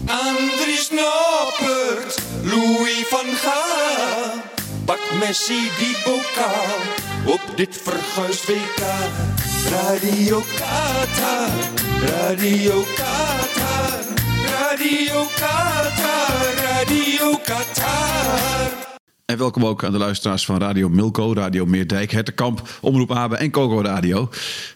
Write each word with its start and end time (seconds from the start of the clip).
Andries 0.00 0.90
Noppert, 0.90 2.22
Louis 2.42 3.06
van 3.08 3.26
Gaal. 3.34 4.42
Pak 4.84 5.00
Messi 5.18 5.70
die 5.78 5.96
bokaal 6.04 6.78
op 7.34 7.40
dit 7.56 7.80
verguisd 7.82 8.46
WK. 8.46 8.82
Radio 9.70 10.42
Qatar, 10.56 11.48
Radio 12.06 12.84
Qatar, 12.96 14.00
Radio 14.46 15.26
Qatar, 15.34 16.54
Radio 16.56 17.38
Qatar. 17.44 18.70
En 19.24 19.38
welkom 19.38 19.64
ook 19.64 19.84
aan 19.84 19.92
de 19.92 19.98
luisteraars 19.98 20.44
van 20.44 20.58
Radio 20.58 20.88
Milko, 20.88 21.32
Radio 21.34 21.66
Meerdijk, 21.66 22.10
Hertenkamp, 22.10 22.78
Omroep 22.80 23.12
Abe 23.12 23.36
en 23.36 23.50
Coco 23.50 23.80
Radio. 23.80 24.28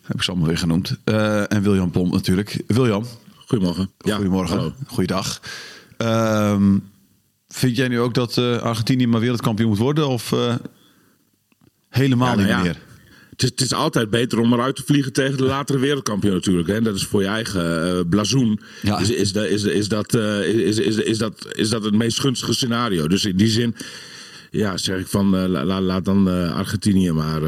Heb 0.02 0.16
ik 0.16 0.23
ze 0.23 0.30
allemaal 0.30 0.48
weer 0.48 0.59
genoemd. 0.59 0.96
Eh, 1.04 1.52
en 1.52 1.62
William 1.62 1.90
Plom 1.90 2.10
natuurlijk. 2.10 2.62
William, 2.66 3.04
Goedemorgen. 3.48 3.91
goedemorgen. 3.98 4.57
hallo. 4.57 4.73
Goeiedag. 4.87 5.41
Ehm, 5.97 6.79
vind 7.48 7.77
jij 7.77 7.88
nu 7.88 8.01
ook 8.01 8.15
dat 8.15 8.37
eh, 8.38 8.59
Argentinië 8.62 9.07
maar 9.07 9.21
wereldkampioen 9.21 9.68
moet 9.68 9.79
worden? 9.79 10.09
Of 10.09 10.32
eh, 10.32 10.55
helemaal 11.88 12.29
Ja, 12.29 12.35
nou 12.35 12.46
niet 12.46 12.57
ja. 12.57 12.63
meer? 12.63 12.79
Het 13.30 13.43
is, 13.43 13.49
het 13.51 13.60
is 13.60 13.73
altijd 13.73 14.10
beter 14.10 14.38
om 14.38 14.52
eruit 14.52 14.77
te 14.77 14.82
vliegen 14.87 15.13
tegen 15.13 15.37
de 15.37 15.43
latere 15.45 15.79
wereldkampioen 15.79 16.32
natuurlijk. 16.35 16.68
Hè. 16.68 16.80
Dat 16.82 16.95
is 16.95 17.05
voor 17.05 17.23
je 17.23 17.29
eigen 17.29 17.88
eh 17.99 18.01
blazoen. 18.09 18.60
Ja. 18.82 18.99
Is, 18.99 19.10
is, 19.10 19.32
da- 19.32 19.45
is, 19.45 19.62
is, 19.65 19.88
dat, 19.88 20.15
is, 20.15 20.79
is, 20.79 20.96
is, 20.96 21.18
dat, 21.18 21.46
is 21.55 21.68
dat 21.68 21.85
het 21.85 21.95
meest 21.95 22.21
gunstige 22.21 22.52
scenario. 22.52 23.09
Dus 23.09 23.24
in 23.24 23.37
die 23.37 23.49
zin 23.49 23.74
ja, 24.51 24.77
zeg 24.77 24.99
ik 25.01 25.07
van 25.07 25.29
la- 25.49 25.65
la- 25.65 25.80
laat 25.80 26.05
dan 26.05 26.29
Argentinië 26.55 27.12
maar, 27.12 27.40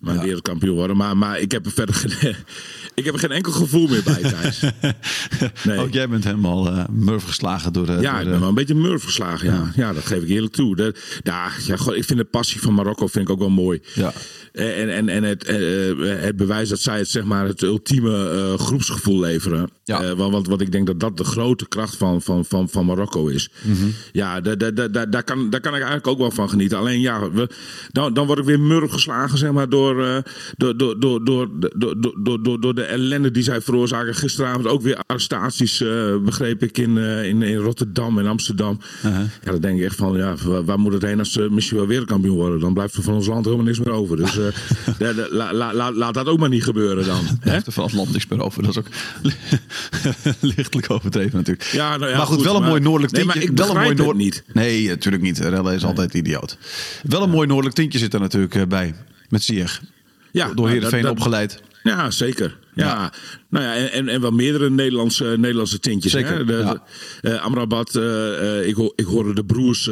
maar 0.00 0.20
wereldkampioen 0.22 0.76
worden. 0.76 0.96
Maar, 0.96 1.16
maar 1.16 1.38
ik 1.40 1.52
heb 1.52 1.66
er 1.66 1.72
verder 1.72 1.96
ik 2.98 3.04
heb 3.04 3.14
er 3.14 3.20
geen 3.20 3.30
enkel 3.32 3.52
gevoel 3.52 3.86
meer 3.88 4.02
bij 4.02 4.22
Thijs. 4.22 4.60
Nee. 5.64 5.78
Ook 5.78 5.92
jij 5.92 6.08
bent 6.08 6.24
helemaal 6.24 6.66
eh 6.68 6.84
murf 6.90 7.24
geslagen 7.24 7.72
door... 7.72 7.88
eh, 7.88 8.00
Ja, 8.00 8.10
door, 8.12 8.20
ik 8.20 8.24
eh, 8.24 8.30
ben 8.30 8.40
wel 8.40 8.48
een 8.48 8.54
beetje 8.54 8.74
murf 8.74 9.04
geslagen. 9.04 9.46
Ja. 9.52 9.72
Ja. 9.76 9.92
dat 9.92 10.06
geef 10.06 10.22
ik 10.22 10.28
eerlijk 10.28 10.52
toe. 10.52 10.76
De, 10.76 10.94
ja, 11.22 11.48
ja, 11.66 11.76
god, 11.76 11.94
ik 11.94 12.04
vind 12.04 12.18
de 12.18 12.24
passie 12.24 12.60
van 12.60 12.74
Marokko 12.74 13.06
vind 13.06 13.24
ik 13.24 13.30
ook 13.32 13.38
wel 13.38 13.50
mooi. 13.50 13.80
Ja. 13.94 14.12
En, 14.52 14.94
en, 14.94 15.08
en 15.08 15.22
het, 15.22 15.44
eh, 15.44 15.90
eh, 15.90 16.22
het 16.22 16.36
bewijs 16.36 16.68
dat 16.68 16.80
zij 16.80 16.98
het, 16.98 17.08
zeg 17.08 17.24
maar, 17.24 17.46
het 17.46 17.62
ultieme 17.62 18.30
eh, 18.30 18.58
groepsgevoel 18.64 19.20
leveren. 19.20 19.70
Ja. 19.84 20.02
Eh, 20.02 20.12
want, 20.12 20.32
want, 20.32 20.46
want 20.46 20.60
ik 20.60 20.72
denk 20.72 20.86
dat 20.86 21.00
dat 21.00 21.16
de 21.16 21.24
grote 21.24 21.68
kracht 21.68 21.96
van, 21.96 22.22
van, 22.22 22.44
van, 22.44 22.68
van 22.68 22.86
Marokko 22.86 23.26
is. 23.26 23.50
Mhm. 23.62 23.86
Ja, 24.12 24.40
daar, 24.40 24.58
daar, 24.58 24.74
daar, 24.92 25.10
daar, 25.10 25.22
kan, 25.24 25.50
daar 25.50 25.60
kan 25.60 25.72
ik 25.72 25.78
eigenlijk 25.78 26.06
ook 26.06 26.18
wel 26.18 26.30
van 26.30 26.48
genieten. 26.48 26.78
Alleen 26.78 27.00
ja, 27.00 27.30
we, 27.30 27.48
dan, 27.92 28.14
dan 28.14 28.26
word 28.26 28.38
ik 28.38 28.44
weer 28.44 28.60
murf 28.60 28.90
geslagen 28.90 29.38
zeg 29.38 29.52
maar, 29.52 29.68
door, 29.68 30.04
eh, 30.06 30.16
door, 30.56 30.76
door, 30.76 31.00
door, 31.00 31.24
door, 31.24 31.48
door, 31.58 32.00
door, 32.00 32.14
door, 32.22 32.42
door, 32.42 32.60
door 32.60 32.74
de 32.74 32.82
ellende 32.88 33.30
die 33.30 33.42
zij 33.42 33.60
veroorzaken. 33.60 34.14
Gisteravond 34.14 34.66
ook 34.66 34.82
weer 34.82 34.98
arrestaties, 35.06 35.80
eh, 35.80 36.16
begreep 36.24 36.62
ik, 36.62 36.78
in, 36.78 36.98
eh, 36.98 37.24
in, 37.24 37.42
in 37.42 37.56
Rotterdam 37.56 38.18
en 38.18 38.26
Amsterdam. 38.26 38.80
Uh-huh. 39.04 39.20
Ja, 39.44 39.50
dan 39.50 39.60
denk 39.60 39.78
ik 39.78 39.84
echt 39.84 39.96
van, 39.96 40.16
ja, 40.16 40.34
waar, 40.44 40.64
waar 40.64 40.78
moet 40.78 40.92
het 40.92 41.02
heen 41.02 41.18
als 41.18 41.32
ze 41.32 41.48
misschien 41.50 41.76
wel 41.78 41.86
wereldkampioen 41.86 42.36
worden? 42.36 42.60
Dan 42.60 42.74
blijft 42.74 42.94
er 42.94 43.02
van 43.02 43.14
ons 43.14 43.26
land 43.26 43.44
helemaal 43.44 43.66
niks 43.66 43.78
meer 43.78 43.90
over. 43.92 44.16
Dus 44.16 44.38
eh, 44.38 44.44
de- 44.98 45.28
la- 45.30 45.52
la- 45.54 45.74
la- 45.74 45.92
laat 45.92 46.14
dat 46.14 46.26
ook 46.26 46.38
maar 46.38 46.48
niet 46.48 46.64
gebeuren 46.64 47.04
dan. 47.04 47.20
Blijft 47.40 47.66
er 47.66 47.72
van 47.72 47.84
het 47.84 47.92
land 47.92 48.12
niks 48.12 48.26
meer 48.26 48.42
over. 48.42 48.62
Dat 48.62 48.70
is 48.70 48.78
ook 48.78 48.86
lichtelijk 50.56 50.90
overdreven 50.90 51.36
natuurlijk. 51.36 51.68
Ja, 51.72 51.96
nou 51.96 52.10
ja, 52.10 52.16
maar 52.16 52.26
goed, 52.26 52.34
goed, 52.36 52.44
wel 52.44 52.56
een 52.56 52.62
mooi 52.68 52.80
noordelijk 52.80 53.12
Nee, 53.12 53.22
tintje. 53.22 53.40
maar 53.40 53.50
ik 53.50 53.56
wel 53.58 53.68
een 53.76 53.82
mooi 53.82 53.94
noord- 53.94 54.16
niet. 54.16 54.42
Nee, 54.52 54.88
natuurlijk 54.88 55.22
niet. 55.22 55.38
Relle 55.38 55.74
is 55.74 55.84
altijd 55.84 56.14
idioot. 56.14 56.58
Wel 57.02 57.22
een 57.22 57.30
mooi 57.30 57.46
noordelijk 57.46 57.74
tintje 57.76 57.98
zit 57.98 58.14
er 58.14 58.20
natuurlijk 58.20 58.54
eh, 58.54 58.62
bij. 58.68 58.94
Met 59.28 59.42
Ziyech. 59.42 59.80
Ja, 60.32 60.46
Door 60.46 60.54
nou, 60.54 60.68
Heerenveen 60.68 61.02
dat- 61.02 61.10
dat- 61.10 61.18
opgeleid. 61.18 61.62
Ja, 61.82 62.10
zeker. 62.10 62.56
Ja. 62.86 63.12
Nou 63.50 63.64
ja, 63.64 63.74
en, 63.88 64.08
en, 64.08 64.20
wel 64.20 64.30
meerdere 64.30 64.70
Nederlandse, 64.70 65.24
Nederlandse 65.24 65.78
tintjes. 65.78 66.12
Zeker, 66.12 66.36
Hè? 66.36 66.44
De, 66.44 66.52
ja. 66.56 66.82
de- 67.20 67.28
eh, 67.30 67.42
Amrabat, 67.42 67.94
eh, 67.94 68.58
eh, 68.60 68.66
ik, 68.68 68.74
ho- 68.74 68.92
ik 68.96 69.04
hoorde 69.04 69.34
de 69.34 69.44
broers 69.44 69.90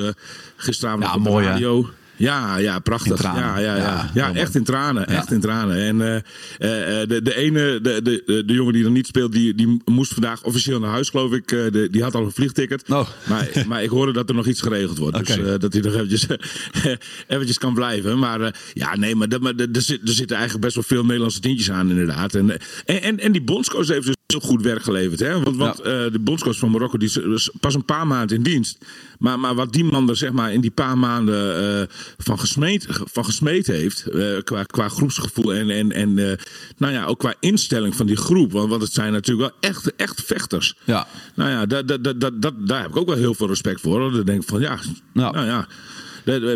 gisteravond 0.57 1.03
Ja, 1.05 1.15
op 1.15 1.25
de 1.25 1.31
mooi, 1.31 1.47
hè? 1.47 1.59
Ja, 2.17 2.57
ja, 2.57 2.79
prachtig. 2.79 3.23
Ja, 3.23 3.59
ja, 3.59 3.77
ja. 3.77 4.11
Ja, 4.15 4.35
echt 4.35 4.55
in 4.55 4.65
tranen. 4.65 5.07
Echt 5.07 5.33
in 5.33 5.41
tranen. 5.41 5.77
En 5.77 6.01
eh, 6.01 6.17
eh, 6.59 7.03
eh, 7.03 7.09
de, 7.09 7.23
de 7.23 7.37
ene, 7.37 7.81
de, 7.81 8.03
de, 8.03 8.43
de, 8.47 8.53
jongen 8.53 8.73
die 8.73 8.85
er 8.85 8.91
niet 8.91 9.07
speelt, 9.07 9.33
die, 9.33 9.55
die 9.55 9.83
moest 9.85 10.13
vandaag 10.13 10.43
officieel 10.43 10.81
naar 10.81 10.91
huis, 10.91 11.11
geloof 11.11 11.33
ik. 11.33 11.49
De, 11.49 11.89
die 11.91 12.03
had 12.03 12.15
al 12.15 12.25
een 12.25 12.33
vliegticket. 12.33 12.91
Oh. 12.91 13.09
Maar, 13.29 13.49
maar 13.69 13.83
ik 13.83 13.91
hoorde 13.91 14.13
dat 14.13 14.29
er 14.29 14.35
nog 14.35 14.47
iets 14.47 14.61
geregeld 14.61 14.99
wordt. 14.99 15.27
Dus 15.27 15.59
dat 15.61 15.73
hij 15.73 15.83
nog 15.83 15.95
eventjes, 15.95 16.27
eventjes 17.27 17.59
kan 17.59 17.75
blijven. 17.75 18.19
Maar 18.19 18.55
ja, 18.75 18.97
nee, 18.97 19.15
maar, 19.15 19.29
dat, 19.29 19.41
maar 19.41 19.55
er, 19.55 19.69
zit- 19.73 20.09
er 20.09 20.15
zitten 20.15 20.37
eigenlijk 20.37 20.65
best 20.65 20.75
wel 20.75 20.85
veel 20.85 21.05
Nederlandse 21.05 21.41
tintjes 21.41 21.71
aan, 21.71 21.91
inderdaad. 21.91 22.35
En, 22.35 22.51
en, 22.85 23.03
en, 23.03 23.19
en 23.19 23.33
die 23.33 23.43
bondscoach 23.43 23.89
heeft 23.89 24.07
dus 24.07 24.16
heel 24.27 24.41
goed 24.41 24.63
werk 24.63 24.83
geleverd. 24.83 25.21
Hè? 25.21 25.43
Want, 25.43 25.57
want 25.57 25.77
Ja. 25.79 25.85
eh, 26.05 26.13
de 26.13 26.19
bondscoach 26.19 26.59
van 26.59 26.71
Marokko 26.71 26.99
die 26.99 27.09
is 27.09 27.17
is 27.17 27.51
pas 27.61 27.75
een 27.75 27.85
paar 27.85 28.07
maanden 28.07 28.37
in 28.37 28.43
dienst. 28.43 28.79
Maar, 29.19 29.39
maar 29.41 29.55
wat 29.55 29.73
die 29.73 29.85
man 29.85 30.09
er 30.09 30.17
zeg 30.17 30.33
maar, 30.33 30.53
in 30.53 30.61
die 30.61 30.71
paar 30.71 30.99
maanden 30.99 31.81
eh, 31.81 31.87
van, 32.19 32.39
gesmeed, 32.39 32.87
van 32.89 33.25
gesmeed 33.25 33.67
heeft, 33.67 34.07
eh, 34.07 34.43
qua, 34.45 34.63
qua 34.63 34.89
groepsgevoel 34.89 35.55
en, 35.55 35.71
en, 35.71 35.93
en 35.93 36.19
eh, 36.31 36.39
nou 36.77 36.93
ja, 36.93 37.05
ook 37.05 37.19
qua 37.19 37.35
instelling 37.41 37.97
van 37.97 38.07
die 38.07 38.17
groep. 38.17 38.53
Want, 38.53 38.69
want 38.71 38.83
het 38.83 38.93
zijn 38.93 39.13
natuurlijk 39.13 39.51
wel 39.51 39.71
echt, 39.71 39.95
echt 39.97 40.23
vechters. 40.25 40.75
Ja. 40.85 41.07
Nou 41.35 41.51
ja, 41.51 41.67
dat, 41.67 41.89
dat, 41.89 42.21
dat, 42.21 42.43
dat, 42.43 42.55
daar 42.67 42.81
heb 42.83 42.91
ik 42.91 42.97
ook 42.97 43.09
wel 43.09 43.17
heel 43.17 43.35
veel 43.35 43.49
respect 43.49 43.81
voor. 43.81 44.01
hoor. 44.01 44.13
Dan 44.13 44.25
denk 44.25 44.43
ik 44.43 44.49
van 44.49 44.61
ja, 44.61 44.79
nou 45.13 45.47
ja. 45.47 45.69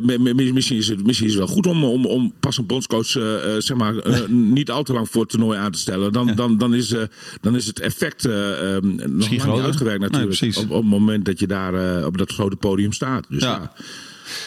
Mi- 0.02 0.34
mi- 0.34 0.52
Misschien 0.52 0.76
is, 0.76 0.88
het, 0.88 1.06
misschien 1.06 1.26
is 1.28 1.34
het 1.34 1.44
wel 1.44 1.54
goed 1.54 1.66
om, 1.66 1.84
om, 1.84 2.06
om 2.06 2.32
pas 2.40 2.58
een 2.58 2.66
bondscoach 2.66 3.16
eh, 3.16 3.54
eh, 3.56 3.62
zeg 3.62 3.76
maar, 3.76 3.96
eh, 3.96 4.26
niet 4.58 4.70
al 4.70 4.82
te 4.82 4.92
lang 4.92 5.08
voor 5.08 5.20
het 5.20 5.30
toernooi 5.30 5.58
aan 5.58 5.70
te 5.72 5.78
stellen. 5.78 6.12
Dan, 6.12 6.34
dan, 6.34 6.58
dan, 6.58 6.74
is, 6.74 6.92
eh, 6.92 7.02
dan 7.40 7.56
is 7.56 7.66
het 7.66 7.80
effect 7.80 8.24
eh, 8.24 8.76
eh, 8.76 8.82
nog 9.06 9.30
niet 9.30 9.42
uitgewerkt 9.42 10.00
natuurlijk. 10.00 10.56
op, 10.56 10.70
op 10.70 10.82
het 10.82 10.90
moment 10.90 11.24
dat 11.24 11.38
je 11.40 11.46
daar 11.46 11.98
eh, 11.98 12.06
op 12.06 12.18
dat 12.18 12.32
grote 12.32 12.56
podium 12.56 12.92
staat. 12.92 13.26
Dus 13.28 13.42
Ja. 13.42 13.72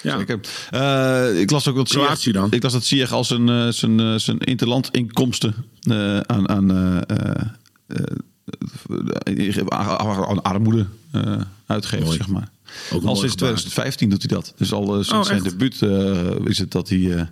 ja. 0.04 0.18
Zeker. 0.18 0.40
Eh, 0.70 1.42
ik 1.42 1.52
las 1.52 1.68
ook 1.68 1.76
dat 1.76 1.90
Kroatië 1.90 2.32
dan? 2.32 2.52
Ik 2.52 2.64
las 2.64 2.74
dat 2.74 2.84
Ziyech 2.84 3.12
als 3.12 3.30
een, 3.30 3.50
eh, 3.50 3.68
zijn, 3.70 4.00
eh, 4.00 4.16
zijn 4.18 4.40
interlandinkomsten 4.40 5.54
eh, 5.82 6.20
aan, 6.20 6.50
aan, 6.50 6.72
eh, 6.72 6.98
eh, 7.18 7.46
eh, 7.88 9.66
aan 9.68 10.26
aan 10.26 10.42
armoede 10.42 10.86
eh, 11.12 11.42
uitgeeft, 11.66 12.04
Mooi. 12.04 12.18
zeg 12.18 12.28
maar. 12.28 12.50
Ook 12.92 13.04
al 13.04 13.16
sinds 13.16 13.34
gebaar. 13.34 13.50
2015 13.54 14.10
doet 14.10 14.30
hij 14.30 14.38
dat. 14.38 14.54
Dus 14.58 14.74
al 14.74 14.84
eh, 14.88 14.94
sinds 14.94 15.12
Oh, 15.12 15.24
zijn 15.24 15.44
debuut 15.44 15.82
eh, 15.82 16.46
is 16.46 16.58
het 16.58 16.72
dat 16.72 16.90
hij, 16.90 17.16
eh, 17.18 17.26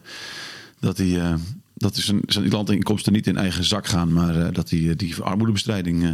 dat 0.80 0.98
hij 0.98 1.20
eh, 1.20 1.34
dat 1.82 1.98
is 1.98 2.06
zijn, 2.06 2.22
zijn 2.26 2.50
landinkomsten 2.50 3.14
niet 3.14 3.28
in 3.28 3.38
eigen 3.38 3.64
zak 3.64 3.88
gaan, 3.88 4.14
maar 4.14 4.36
eh, 4.36 4.48
dat 4.54 4.70
hij 4.70 4.80
eh, 4.90 4.96
die 4.98 5.16
armoedebestrijding 5.22 6.04
eh, 6.04 6.10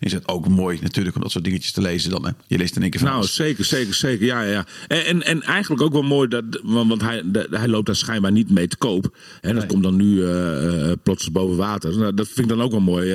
inzet. 0.00 0.28
Ook 0.28 0.48
mooi 0.48 0.78
natuurlijk 0.82 1.16
om 1.16 1.22
dat 1.22 1.30
soort 1.30 1.44
dingetjes 1.44 1.72
te 1.72 1.80
lezen 1.80 2.10
dan. 2.10 2.24
Hè. 2.26 2.30
Je 2.46 2.58
leest 2.58 2.76
in 2.76 2.82
één 2.82 2.90
keer 2.90 3.00
van 3.00 3.08
Nou, 3.08 3.24
zeker, 3.26 3.64
zeker, 3.64 3.94
zeker. 3.94 4.26
Ja, 4.26 4.42
ja, 4.42 4.50
ja. 4.50 4.66
En, 4.88 5.04
en, 5.04 5.22
en 5.22 5.42
eigenlijk 5.42 5.82
ook 5.82 5.92
wel 5.92 6.02
mooi, 6.02 6.28
dat, 6.28 6.44
want, 6.62 6.88
want 6.88 7.02
hij, 7.02 7.22
de- 7.24 7.46
hij 7.50 7.68
loopt 7.68 7.86
daar 7.86 7.96
schijnbaar 7.96 8.32
niet 8.32 8.50
mee 8.50 8.68
te 8.68 8.76
koop. 8.76 9.16
En 9.40 9.54
dat 9.54 9.66
komt 9.66 9.82
dan 9.82 9.96
nu 9.96 10.24
eh, 10.26 10.92
plots 11.02 11.30
boven 11.30 11.56
water. 11.56 11.98
Nou, 11.98 12.14
dat 12.14 12.26
vind 12.26 12.38
ik 12.38 12.48
dan 12.48 12.62
ook 12.62 12.70
wel 12.70 12.80
mooi. 12.80 13.14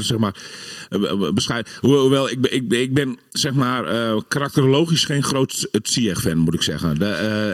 zeg 0.00 0.18
maar, 0.18 0.34
bescheiden. 1.34 1.72
Hoewel, 1.80 2.30
ik, 2.30 2.40
ben- 2.40 2.54
ik, 2.54 2.68
ben- 2.68 2.80
ik 2.80 2.94
ben, 2.94 3.18
zeg 3.30 3.52
maar, 3.52 3.84
karakterologisch 4.28 5.04
geen 5.04 5.22
groot 5.22 5.68
Ziyech-fan, 5.82 6.38
moet 6.38 6.54
ik 6.54 6.62
zeggen. 6.62 6.98
De, 6.98 7.04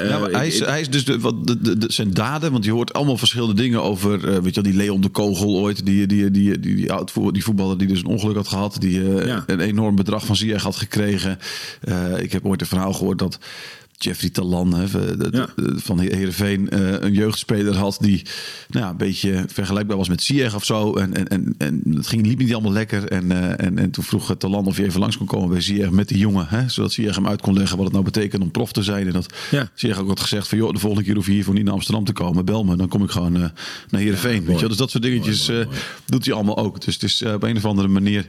Ja, 0.08 0.30
hij, 0.30 0.46
is, 0.46 0.60
ik- 0.60 0.66
hij 0.66 0.80
is 0.80 0.90
dus 0.90 1.04
de, 1.04 1.18
wat, 1.18 1.46
de- 1.46 1.84
zijn 1.86 2.14
daden, 2.14 2.52
want 2.52 2.64
je 2.64 2.70
hoort 2.72 2.92
allemaal 2.92 3.16
verschillende 3.16 3.54
dingen 3.54 3.75
over, 3.82 4.14
eh, 4.28 4.38
weet 4.42 4.54
je 4.54 4.60
wel, 4.62 4.70
die 4.72 4.80
Leon 4.80 5.00
de 5.00 5.08
Kogel 5.08 5.56
ooit, 5.56 5.86
die, 5.86 6.06
die, 6.06 6.30
die, 6.30 6.58
die, 6.60 6.74
die, 6.76 6.92
oud- 6.92 7.12
die 7.32 7.44
voetballer 7.44 7.78
die 7.78 7.86
dus 7.88 7.98
een 7.98 8.06
ongeluk 8.06 8.36
had 8.36 8.48
gehad, 8.48 8.76
die 8.80 9.02
eh, 9.18 9.26
Ja. 9.26 9.42
een 9.46 9.60
enorm 9.60 9.96
bedrag 9.96 10.26
van 10.26 10.36
Ziyech 10.36 10.62
had 10.62 10.76
gekregen. 10.76 11.38
Eh, 11.80 12.18
ik 12.22 12.32
heb 12.32 12.44
ooit 12.46 12.60
een 12.60 12.66
verhaal 12.66 12.92
gehoord 12.92 13.18
dat 13.18 13.38
Jeffrey 13.98 14.30
Talan 14.30 14.74
hè, 14.74 14.84
Ja. 15.30 15.48
van 15.76 15.98
Heerenveen 16.00 16.70
eh, 16.70 16.80
een 17.00 17.12
jeugdspeler 17.12 17.76
had 17.76 17.96
die 18.00 18.22
nou 18.68 18.84
ja, 18.84 18.90
een 18.90 18.96
beetje 18.96 19.44
vergelijkbaar 19.52 19.96
was 19.96 20.08
met 20.08 20.22
Ziyech 20.22 20.54
of 20.54 20.64
zo. 20.64 20.92
En, 20.94 21.14
en, 21.16 21.28
en, 21.28 21.54
en 21.58 21.82
het 21.94 22.06
ging, 22.06 22.26
liep 22.26 22.38
niet 22.38 22.52
allemaal 22.52 22.72
lekker. 22.72 23.08
En, 23.08 23.32
eh, 23.32 23.66
en, 23.66 23.78
en 23.78 23.90
toen 23.90 24.04
vroeg 24.04 24.34
Talan 24.38 24.66
of 24.66 24.76
hij 24.76 24.86
even 24.86 25.00
langs 25.00 25.16
kon 25.16 25.26
komen 25.26 25.48
bij 25.48 25.60
Ziyech 25.60 25.90
met 25.90 26.08
de 26.08 26.18
jongen. 26.18 26.46
Hè, 26.48 26.68
zodat 26.68 26.92
Ziyech 26.92 27.14
hem 27.14 27.26
uit 27.26 27.40
kon 27.40 27.54
leggen 27.54 27.74
wat 27.76 27.84
het 27.84 27.92
nou 27.94 28.04
betekent 28.04 28.42
om 28.42 28.50
prof 28.50 28.72
te 28.72 28.82
zijn. 28.82 29.06
En 29.06 29.12
dat 29.12 29.34
Ja. 29.50 29.70
Ziyech 29.74 29.98
ook 29.98 30.08
had 30.08 30.20
gezegd 30.20 30.48
van 30.48 30.58
joh, 30.58 30.72
de 30.72 30.78
volgende 30.78 31.04
keer 31.04 31.14
hoef 31.14 31.26
je 31.26 31.32
hiervoor 31.32 31.54
niet 31.54 31.64
naar 31.64 31.72
Amsterdam 31.74 32.04
te 32.04 32.12
komen. 32.12 32.44
Bel 32.44 32.64
me, 32.64 32.76
dan 32.76 32.88
kom 32.88 33.02
ik 33.02 33.10
gewoon 33.10 33.34
eh, 33.34 33.40
naar 33.90 34.00
Heerenveen. 34.00 34.44
weet 34.44 34.60
je? 34.60 34.68
Dus 34.68 34.76
dat 34.76 34.90
soort 34.90 35.02
dingetjes 35.02 35.48
Mooi, 35.48 35.60
eh, 35.60 35.66
mooi, 35.66 35.76
mooi. 35.78 35.90
doet 36.06 36.24
hij 36.24 36.34
allemaal 36.34 36.56
ook. 36.58 36.84
Dus 36.84 36.94
het 36.94 37.02
is 37.02 37.22
eh, 37.22 37.32
op 37.32 37.42
een 37.42 37.56
of 37.56 37.64
andere 37.64 37.88
manier... 37.88 38.26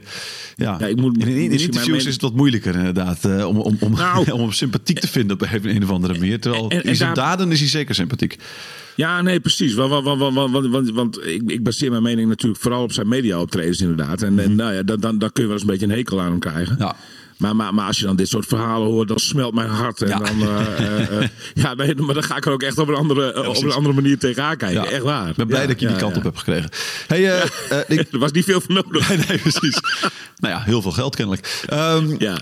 Ja, 0.56 0.76
Ja, 0.80 0.86
ik 0.86 0.96
moet- 0.96 1.18
in, 1.18 1.28
in, 1.28 1.50
interviews 1.50 2.04
is 2.06 2.12
het 2.12 2.22
wat 2.22 2.34
moeilijker 2.34 2.74
inderdaad. 2.76 3.24
eh, 3.24 3.46
om, 3.46 3.56
om, 3.56 3.76
om, 3.80 3.92
Nou. 3.92 4.30
om 4.32 4.40
hem 4.40 4.52
sympathiek 4.52 4.98
te 4.98 5.08
vinden 5.08 5.36
op 5.36 5.42
een, 5.42 5.48
een 5.64 5.82
of 5.82 5.90
andere 5.90 6.18
manier. 6.18 6.40
Terwijl 6.40 6.68
En- 6.70 6.82
en 6.82 6.88
in 6.88 6.96
zijn 6.96 7.14
daar- 7.14 7.24
daden 7.36 7.52
is 7.52 7.60
hij 7.60 7.68
zeker 7.68 7.94
sympathiek. 7.94 8.36
Ja, 8.94 9.22
nee, 9.22 9.40
precies. 9.40 9.74
Want, 9.74 9.90
want, 9.90 10.04
want, 10.18 10.34
want, 10.34 10.50
want, 10.50 10.66
want, 10.66 10.90
want 10.90 11.26
ik, 11.26 11.42
ik 11.46 11.62
baseer 11.62 11.90
mijn 11.90 12.02
mening 12.02 12.28
natuurlijk 12.28 12.60
vooral 12.62 12.82
op 12.82 12.92
zijn 12.92 13.08
media-optredens 13.08 13.80
inderdaad. 13.80 14.22
En, 14.22 14.38
en 14.38 14.54
nou 14.54 14.74
ja, 14.74 14.82
dan, 14.82 15.00
dan, 15.00 15.18
dan 15.18 15.32
kun 15.32 15.42
je 15.42 15.48
wel 15.48 15.58
eens 15.58 15.66
een 15.66 15.70
beetje 15.72 15.86
een 15.86 15.98
hekel 15.98 16.20
aan 16.20 16.30
hem 16.30 16.38
krijgen. 16.38 16.76
Ja. 16.78 16.96
Maar, 17.38 17.56
maar, 17.56 17.74
maar 17.74 17.86
als 17.86 17.98
je 17.98 18.04
dan 18.04 18.16
dit 18.16 18.28
soort 18.28 18.46
verhalen 18.46 18.86
hoort, 18.88 19.08
dan 19.08 19.18
smelt 19.18 19.54
mijn 19.54 19.68
hart. 19.68 20.02
En 20.02 20.08
Ja. 20.08 20.18
dan, 20.18 20.42
eh, 20.42 20.78
eh, 20.78 21.22
eh, 21.22 21.28
ja, 21.62 21.74
nee, 21.74 21.94
maar 21.94 22.14
dan 22.14 22.22
ga 22.22 22.36
ik 22.36 22.46
er 22.46 22.52
ook 22.52 22.62
echt 22.62 22.78
op 22.78 22.88
een 22.88 22.94
andere, 22.94 23.48
op 23.48 23.56
een 23.62 23.72
andere 23.72 23.94
manier 23.94 24.18
tegenaan 24.18 24.56
kijken. 24.56 24.86
Echt 24.90 25.02
waar. 25.02 25.28
Ik 25.28 25.34
ben 25.36 25.46
blij 25.46 25.66
dat 25.66 25.80
je 25.80 25.86
die 25.86 25.96
kant 25.96 26.16
op 26.16 26.22
hebt 26.22 26.38
gekregen. 26.38 26.70
Hey, 27.06 27.20
ik- 27.88 28.12
Er 28.12 28.18
was 28.18 28.32
niet 28.32 28.44
veel 28.44 28.60
voor 28.60 28.74
nodig. 28.74 29.08
nee, 29.08 29.18
nee, 29.28 29.38
precies. 29.38 29.78
nou 30.40 30.54
ja, 30.54 30.60
heel 30.60 30.82
veel 30.82 30.90
geld 30.90 31.16
kennelijk. 31.16 31.62
Ehm, 31.68 32.14
Ja. 32.18 32.34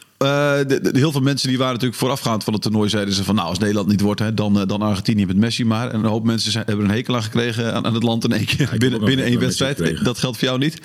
de, 0.65 0.81
de- 0.83 0.91
heel 0.99 1.13
veel 1.13 1.21
mensen 1.21 1.49
die 1.49 1.59
waren 1.59 1.73
natuurlijk 1.73 1.99
voorafgaand 2.01 2.45
van 2.45 2.53
het 2.53 2.63
toernooi 2.63 2.89
zeiden 2.89 3.15
ze 3.15 3.25
van 3.25 3.35
nou 3.35 3.49
als 3.49 3.59
Nederland 3.59 3.89
niet 3.89 4.01
wordt 4.01 4.21
hè, 4.21 4.35
dan, 4.35 4.65
dan 4.67 4.83
Argentinië 4.83 5.27
met 5.27 5.37
Messi 5.37 5.65
maar. 5.65 5.91
En 5.91 5.99
een 5.99 6.11
hoop 6.11 6.25
mensen 6.25 6.53
zijn, 6.53 6.65
hebben 6.67 6.85
een 6.85 6.91
hekel 6.91 7.15
aan 7.15 7.23
gekregen 7.23 7.75
aan, 7.75 7.87
aan 7.87 7.95
het 7.95 8.03
land 8.03 8.25
in 8.25 8.33
één 8.33 8.45
keer 8.47 8.71
binnen, 8.79 9.05
binnen 9.05 9.27
één 9.27 9.39
wedstrijd. 9.41 10.05
Dat 10.05 10.19
geldt 10.19 10.39
voor 10.39 10.47
jou 10.47 10.59
niet? 10.59 10.81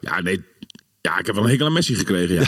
Ja, 0.00 0.20
nee. 0.20 0.42
Ja, 1.02 1.18
ik 1.18 1.26
heb 1.26 1.34
wel 1.34 1.44
een 1.44 1.50
hekel 1.50 1.66
aan 1.66 1.72
Messi 1.72 1.94
gekregen, 1.94 2.34
ja. 2.34 2.42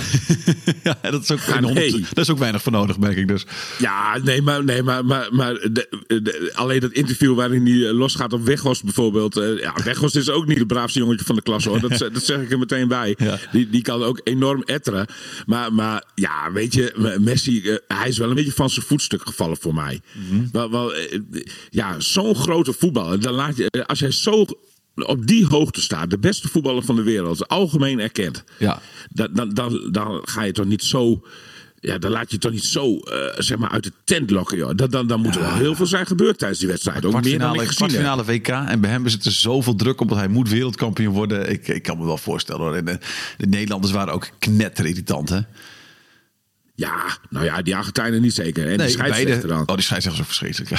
ja, 1.02 1.10
dat 1.10 1.22
is, 1.22 1.30
ook 1.30 1.38
Ja, 1.38 1.44
geen 1.52 1.74
nee. 1.74 1.90
dat 2.12 2.24
is 2.24 2.30
ook 2.30 2.38
weinig 2.38 2.62
voor 2.62 2.72
nodig, 2.72 2.98
merk 2.98 3.16
ik 3.16 3.28
dus. 3.28 3.46
Ja, 3.78 4.18
nee, 4.18 4.42
maar, 4.42 4.64
nee, 4.64 4.82
maar, 4.82 5.04
maar, 5.04 5.28
maar 5.34 5.54
de, 5.54 5.88
de- 6.06 6.50
alleen 6.54 6.80
dat 6.80 6.92
interview 6.92 7.34
waarin 7.34 7.66
hij 7.66 7.88
eh, 7.88 7.94
losgaat 7.94 8.32
op 8.32 8.44
Weghorst 8.44 8.84
bijvoorbeeld. 8.84 9.36
eh, 9.36 9.58
ja, 9.58 9.74
Weghorst 9.84 10.16
is 10.16 10.30
ook 10.30 10.46
niet 10.46 10.58
het 10.58 10.66
braafste 10.66 10.98
jongetje 10.98 11.24
van 11.24 11.34
de 11.36 11.42
klas 11.42 11.64
hoor. 11.64 11.80
Dat, 11.80 11.98
dat 11.98 12.24
zeg 12.24 12.40
ik 12.40 12.50
er 12.52 12.58
meteen 12.58 12.88
bij. 12.88 13.14
Ja. 13.22 13.38
Die, 13.52 13.70
die 13.70 13.82
kan 13.82 14.02
ook 14.02 14.20
enorm 14.24 14.62
etteren. 14.62 15.06
Maar, 15.46 15.72
maar 15.72 16.04
ja, 16.14 16.52
weet 16.52 16.74
je, 16.74 17.16
Messi, 17.20 17.62
eh, 17.70 17.76
hij 17.98 18.08
is 18.08 18.18
wel 18.18 18.28
een 18.28 18.34
beetje 18.34 18.52
van 18.52 18.70
zijn 18.70 18.86
voetstuk 18.86 19.22
gevallen 19.26 19.56
voor 19.56 19.74
mij. 19.74 20.00
Mhm. 20.30 20.44
wel, 20.52 20.70
wel, 20.70 20.92
ja, 21.70 22.00
zo'n 22.00 22.34
grote 22.34 22.72
voetballer. 22.72 23.20
Dan 23.20 23.32
laat 23.34 23.56
je, 23.56 23.84
als 23.86 23.98
jij 23.98 24.10
zo 24.10 24.46
op 24.94 25.26
die 25.26 25.46
hoogte 25.46 25.80
staat, 25.80 26.10
de 26.10 26.18
beste 26.18 26.48
voetballer 26.48 26.82
van 26.82 26.96
de 26.96 27.02
wereld, 27.02 27.48
algemeen 27.48 28.00
erkend. 28.00 28.44
Ja. 28.58 28.80
Dan, 29.10 29.28
dan, 29.32 29.54
dan, 29.54 29.88
dan 29.90 30.20
ga 30.24 30.42
je 30.42 30.52
toch 30.52 30.66
niet 30.66 30.82
zo. 30.82 31.22
Ja, 31.80 31.98
dan 31.98 32.10
laat 32.10 32.30
je 32.30 32.38
toch 32.38 32.52
niet 32.52 32.64
zo 32.64 32.98
eh, 32.98 33.18
zeg 33.38 33.58
maar 33.58 33.70
uit 33.70 33.84
de 33.84 33.92
tent 34.04 34.30
lokken. 34.30 34.56
Joh. 34.56 34.70
Dan, 34.76 34.90
dan, 34.90 35.06
dan 35.06 35.20
moet 35.20 35.34
er 35.34 35.40
wel 35.40 35.54
heel 35.54 35.74
veel 35.74 35.86
zijn 35.86 36.06
gebeurd 36.06 36.38
tijdens 36.38 36.60
die 36.60 36.68
wedstrijd. 36.68 37.04
Ook 37.04 37.24
meer 37.24 37.38
dan 37.38 37.54
ik 37.54 37.60
gezien 37.60 37.74
kwartfinale 37.76 38.24
WK. 38.24 38.48
En 38.48 38.80
bij 38.80 38.90
hem 38.90 39.04
het 39.04 39.24
er 39.24 39.32
zoveel 39.32 39.74
druk 39.74 40.00
op, 40.00 40.08
want 40.08 40.20
hij 40.20 40.30
moet 40.30 40.48
wereldkampioen 40.48 41.14
worden. 41.14 41.50
Ik, 41.50 41.68
ik 41.68 41.82
kan 41.82 41.98
me 41.98 42.04
wel 42.04 42.18
voorstellen 42.18 42.62
hoor. 42.62 42.74
En 42.74 42.84
de, 42.84 42.98
de 43.36 43.46
Nederlanders 43.46 43.92
waren 43.92 44.14
ook 44.14 44.30
knetterirritant 44.38 45.28
hè? 45.28 45.40
Ja, 46.74 47.18
nou 47.30 47.44
ja, 47.44 47.62
die 47.62 47.76
Argentijnen 47.76 48.20
niet 48.22 48.34
zeker. 48.34 48.70
En 48.70 48.78
die 48.78 48.88
scheidsrechter 48.88 49.48
dan. 49.48 49.60
Oh, 49.68 49.74
die 49.74 49.84
scheidsrechter 49.84 50.22
is 50.24 50.28
ook 50.28 50.34
verschrikkelijk. 50.34 50.70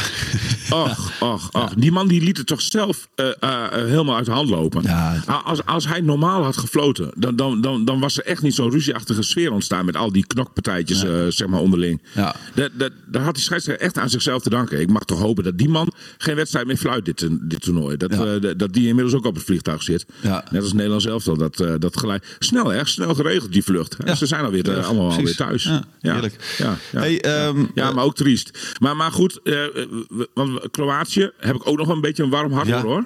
Och, 0.72 1.12
och, 1.22 1.50
och. 1.52 1.74
Die 1.74 1.92
man 1.92 2.08
die 2.08 2.22
liet 2.22 2.38
het 2.38 2.48
toch 2.48 2.62
zelf 2.62 3.08
eh, 3.16 3.26
eh, 3.28 3.34
eh, 3.66 3.72
helemaal 3.72 4.16
uit 4.16 4.26
de 4.26 4.32
hand 4.32 4.50
lopen. 4.50 4.82
Ja. 4.84 5.24
A- 5.30 5.34
Als, 5.46 5.66
als 5.66 5.88
hij 5.88 6.02
normaal 6.02 6.44
had 6.44 6.58
gefloten, 6.58 7.12
dan, 7.16 7.36
dan, 7.36 7.62
dan, 7.62 7.86
dan 7.86 8.00
was 8.00 8.18
er 8.18 8.26
echt 8.26 8.42
niet 8.42 8.54
zo'n 8.56 8.72
ruzieachtige 8.72 9.22
sfeer 9.22 9.52
ontstaan 9.52 9.86
met 9.86 9.96
al 9.96 10.12
die 10.12 10.28
knokpartijtjes 10.28 11.00
zeg 11.36 11.48
maar 11.48 11.60
onderling. 11.60 12.02
Ja. 12.14 12.36
Dat, 12.54 12.70
dat, 12.74 12.92
daar 13.08 13.24
had 13.24 13.34
die 13.34 13.44
scheidsrechter 13.44 13.86
echt 13.86 13.98
aan 13.98 14.10
zichzelf 14.10 14.42
te 14.42 14.50
danken. 14.50 14.80
Ik 14.80 14.90
mag 14.90 15.04
toch 15.04 15.20
hopen 15.20 15.44
dat 15.44 15.58
die 15.58 15.70
man 15.70 15.94
geen 16.18 16.36
wedstrijd 16.36 16.68
meer 16.68 16.78
fluit 16.78 17.06
dit, 17.06 17.28
dit 17.42 17.62
toernooi. 17.62 17.98
Dat, 17.98 18.12
dat- 18.60 18.74
die 18.74 18.88
inmiddels 18.88 19.16
ook 19.16 19.26
op 19.26 19.36
het 19.36 19.44
vliegtuig 19.44 19.84
zit. 19.84 20.06
Net 20.52 20.62
als 20.62 20.74
Nederland 20.74 21.02
zelf 21.02 21.28
al. 21.28 21.38
Dat, 21.38 21.64
dat 21.80 21.98
gelijk. 22.00 22.36
Snel 22.40 22.74
erg 22.74 22.88
snel 22.90 23.16
geregeld 23.16 23.52
die 23.54 23.64
vlucht. 23.64 23.96
Ze 24.18 24.26
zijn 24.26 24.44
alweer, 24.46 24.84
allemaal 24.86 25.04
alweer 25.04 25.18
Precies. 25.18 25.36
thuis. 25.38 25.70
Ja, 26.00 26.12
heerlijk. 26.12 26.56
Ja, 26.58 26.76
ja, 26.92 27.00
Hey, 27.00 27.22
ehm, 27.22 27.66
ja, 27.74 27.92
maar 27.92 28.04
ook 28.04 28.16
triest. 28.16 28.74
Maar, 28.80 28.96
maar 28.96 29.12
goed, 29.12 29.38
eh, 29.44 29.44
we- 29.54 30.30
want 30.34 30.72
Kroatië 30.72 31.32
heb 31.38 31.56
ik 31.56 31.68
ook 31.68 31.78
nog 31.78 31.88
een 31.88 32.02
beetje 32.02 32.24
een 32.24 32.30
warm 32.30 32.52
hart 32.52 32.70
voor 32.70 32.80
hoor. 32.80 33.06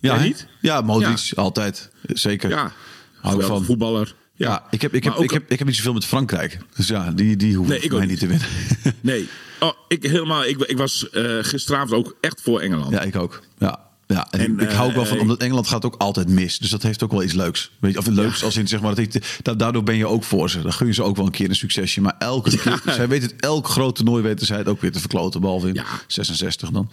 Ja, 0.00 0.14
Jij 0.16 0.26
niet? 0.26 0.46
Ja, 0.60 0.80
Modric, 0.80 1.32
altijd. 1.34 1.90
Zeker. 2.02 2.50
Ja, 2.50 2.72
Hou 3.20 3.42
van. 3.42 3.64
voetballer. 3.64 4.14
Ja, 4.34 4.64
ik, 4.70 4.82
heb, 4.82 4.94
ik, 4.94 5.04
heb, 5.04 5.14
ook- 5.14 5.24
ik, 5.24 5.30
heb, 5.30 5.50
ik 5.50 5.58
heb 5.58 5.66
niet 5.66 5.76
zoveel 5.76 5.92
met 5.92 6.04
Frankrijk. 6.04 6.58
Dus 6.76 6.86
ja, 6.88 7.10
die, 7.10 7.36
die 7.36 7.58
Nee, 7.58 7.80
ik 7.80 7.92
mij 7.92 8.06
niet 8.06 8.18
te 8.18 8.26
winnen. 8.26 8.46
Nee, 9.00 9.28
oh, 9.60 9.72
ik, 9.88 10.02
helemaal, 10.02 10.44
ik, 10.44 10.58
ik 10.58 10.76
was 10.76 11.10
eh, 11.10 11.36
gisteravond 11.40 11.92
ook 11.92 12.16
echt 12.20 12.40
voor 12.42 12.60
Engeland. 12.60 12.90
ja, 12.92 13.00
ik 13.00 13.16
ook. 13.16 13.40
Ja. 13.58 13.88
Ja, 14.14 14.26
en, 14.30 14.40
En, 14.40 14.52
ik, 14.52 14.60
ik 14.60 14.70
hou 14.70 14.88
ook 14.88 14.94
wel 14.94 15.04
van, 15.06 15.16
eh, 15.16 15.22
omdat 15.22 15.38
Engeland 15.40 15.68
gaat 15.68 15.84
ook 15.84 15.94
altijd 15.98 16.28
mis. 16.28 16.58
Dus 16.58 16.70
dat 16.70 16.82
heeft 16.82 17.02
ook 17.02 17.10
wel 17.10 17.22
iets 17.22 17.32
leuks. 17.32 17.70
Weet 17.80 17.92
je, 17.92 17.98
of 17.98 18.06
leuks 18.06 18.44
als 18.44 18.56
in, 18.56 18.68
zeg 18.68 18.80
maar, 18.80 18.94
dat 19.42 19.58
daardoor 19.58 19.82
ben 19.82 19.96
je 19.96 20.06
ook 20.06 20.24
voor 20.24 20.50
ze. 20.50 20.62
Dan 20.62 20.72
gun 20.72 20.86
je 20.86 20.92
ze 20.92 21.02
ook 21.02 21.16
wel 21.16 21.24
een 21.26 21.30
keer 21.32 21.48
een 21.48 21.54
succesje. 21.56 22.00
Maar 22.00 22.14
elke 22.18 22.50
keer, 22.58 22.82
zij 22.86 23.08
weten 23.08 23.28
het, 23.30 23.40
elk 23.40 23.68
groot 23.68 23.94
toernooi 23.96 24.22
weten 24.22 24.46
zij 24.46 24.58
het 24.58 24.68
ook 24.68 24.80
weer 24.80 24.92
te 24.92 25.00
verkloten. 25.00 25.40
Behalve 25.40 25.68
in 25.68 25.74
Ja. 25.74 25.84
66 26.06 26.70
dan. 26.70 26.90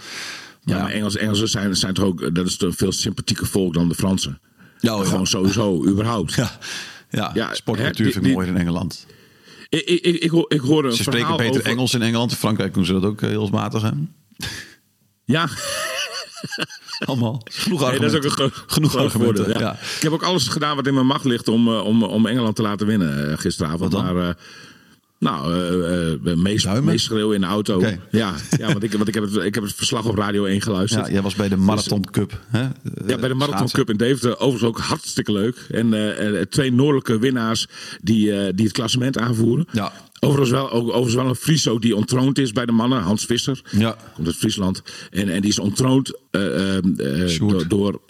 Ja, 0.61 0.81
maar 0.81 0.91
Engels, 0.91 1.15
Engelsen 1.17 1.49
zijn, 1.49 1.75
zijn 1.75 1.93
toch 1.93 2.05
ook, 2.05 2.35
dat 2.35 2.45
is 2.47 2.61
een 2.61 2.73
veel 2.73 2.91
sympathieker 2.91 3.47
volk 3.47 3.73
dan 3.73 3.87
de 3.89 3.95
Fransen. 3.95 4.39
Ja, 4.79 4.95
oh 4.97 5.03
ja. 5.03 5.09
Gewoon 5.09 5.27
sowieso, 5.27 5.85
überhaupt. 5.87 6.33
Ja, 6.33 6.51
ja, 7.09 7.31
Ja, 7.33 7.53
sportcultuur 7.53 8.05
vind 8.05 8.15
ik 8.15 8.23
die- 8.23 8.33
mooier 8.33 8.49
in 8.49 8.57
Engeland. 8.57 9.05
Ik, 9.69 9.81
ik, 9.85 10.01
ik, 10.05 10.15
ik, 10.23 10.29
hoor- 10.29 10.51
ik 10.53 10.59
hoorde 10.59 10.87
een 10.87 10.95
Ze 10.95 11.03
spreken 11.03 11.37
beter 11.37 11.59
over- 11.59 11.65
Engels 11.71 11.93
in 11.93 12.01
Engeland. 12.01 12.31
In 12.31 12.37
Frankrijk 12.37 12.73
doen 12.73 12.85
ze 12.85 12.93
dat 12.93 13.03
ook 13.03 13.21
eh, 13.21 13.29
heel 13.29 13.47
matig. 13.47 13.81
Hè? 13.81 13.89
Ja, 15.25 15.49
Allemaal. 17.05 17.41
Genoeg 17.45 17.79
Nee, 17.79 17.89
argumenten. 17.89 18.21
dat 18.21 18.31
is 18.31 18.31
ook 18.31 18.39
een 18.39 18.51
Genoeg 18.67 18.91
groot 18.91 19.03
argumenten. 19.05 19.43
voordeel, 19.43 19.61
ja. 19.61 19.67
ja. 19.67 19.73
Ik 19.95 20.01
heb 20.01 20.11
ook 20.11 20.23
alles 20.23 20.47
gedaan 20.47 20.75
wat 20.75 20.87
in 20.87 20.93
mijn 20.93 21.05
macht 21.05 21.25
ligt 21.25 21.47
om, 21.47 21.67
eh, 21.67 21.85
om, 21.85 22.03
om 22.03 22.25
Engeland 22.25 22.55
te 22.55 22.61
laten 22.61 22.87
winnen 22.87 23.31
eh, 23.31 23.37
gisteravond. 23.37 23.93
Maar, 23.93 24.15
eh, 24.15 24.33
nou, 25.19 25.53
eh 25.53 26.13
eh, 26.13 26.37
meest, 26.37 26.65
Duimen? 26.65 26.85
meeschreeuwen 26.85 27.35
in 27.35 27.41
de 27.41 27.47
auto. 27.47 27.79
Ja, 28.11 28.35
ja 28.57 28.67
want, 28.67 28.83
ik, 28.83 28.91
want 28.91 29.07
ik, 29.07 29.13
heb 29.13 29.23
het, 29.23 29.35
ik 29.35 29.55
heb 29.55 29.63
het 29.63 29.73
verslag 29.73 30.05
op 30.05 30.15
Radio 30.15 30.45
1 30.45 30.61
geluisterd. 30.61 31.05
Ja, 31.05 31.11
jij 31.11 31.21
was 31.21 31.35
bij 31.35 31.49
de 31.49 31.57
Marathon 31.57 32.05
Cup. 32.11 32.41
Hè? 32.47 32.61
Ja, 33.07 33.17
bij 33.17 33.27
de 33.27 33.33
Marathon. 33.33 33.69
Cup 33.69 33.89
in 33.89 33.97
Deventer. 33.97 34.39
Overigens 34.39 34.63
ook 34.63 34.79
hartstikke 34.79 35.31
leuk. 35.31 35.65
En 35.71 35.93
eh, 35.93 36.39
eh, 36.39 36.47
twee 36.47 36.71
noordelijke 36.71 37.19
winnaars 37.19 37.67
die, 38.01 38.31
eh, 38.31 38.53
die 38.55 38.65
het 38.65 38.73
klassement 38.73 39.17
aanvoeren. 39.17 39.67
Ja. 39.71 39.93
Overigens 40.19 40.51
wel, 40.51 40.71
ook, 40.71 40.87
overigens 40.87 41.15
wel 41.15 41.27
een 41.27 41.35
Fries 41.35 41.67
ook 41.67 41.81
die 41.81 41.95
ontroond 41.95 42.39
is 42.39 42.51
bij 42.51 42.65
de 42.65 42.71
mannen. 42.71 43.01
Hans 43.01 43.25
Visser. 43.25 43.61
Ja. 43.71 43.97
Komt 44.13 44.27
uit 44.27 44.35
Friesland. 44.35 44.81
En, 45.11 45.29
en 45.29 45.41
die 45.41 45.49
is 45.49 45.59
ontroond 45.59 46.19
eh, 46.31 46.77
eh, 46.77 46.77
eh, 46.77 47.39
door... 47.39 47.67
door 47.67 48.01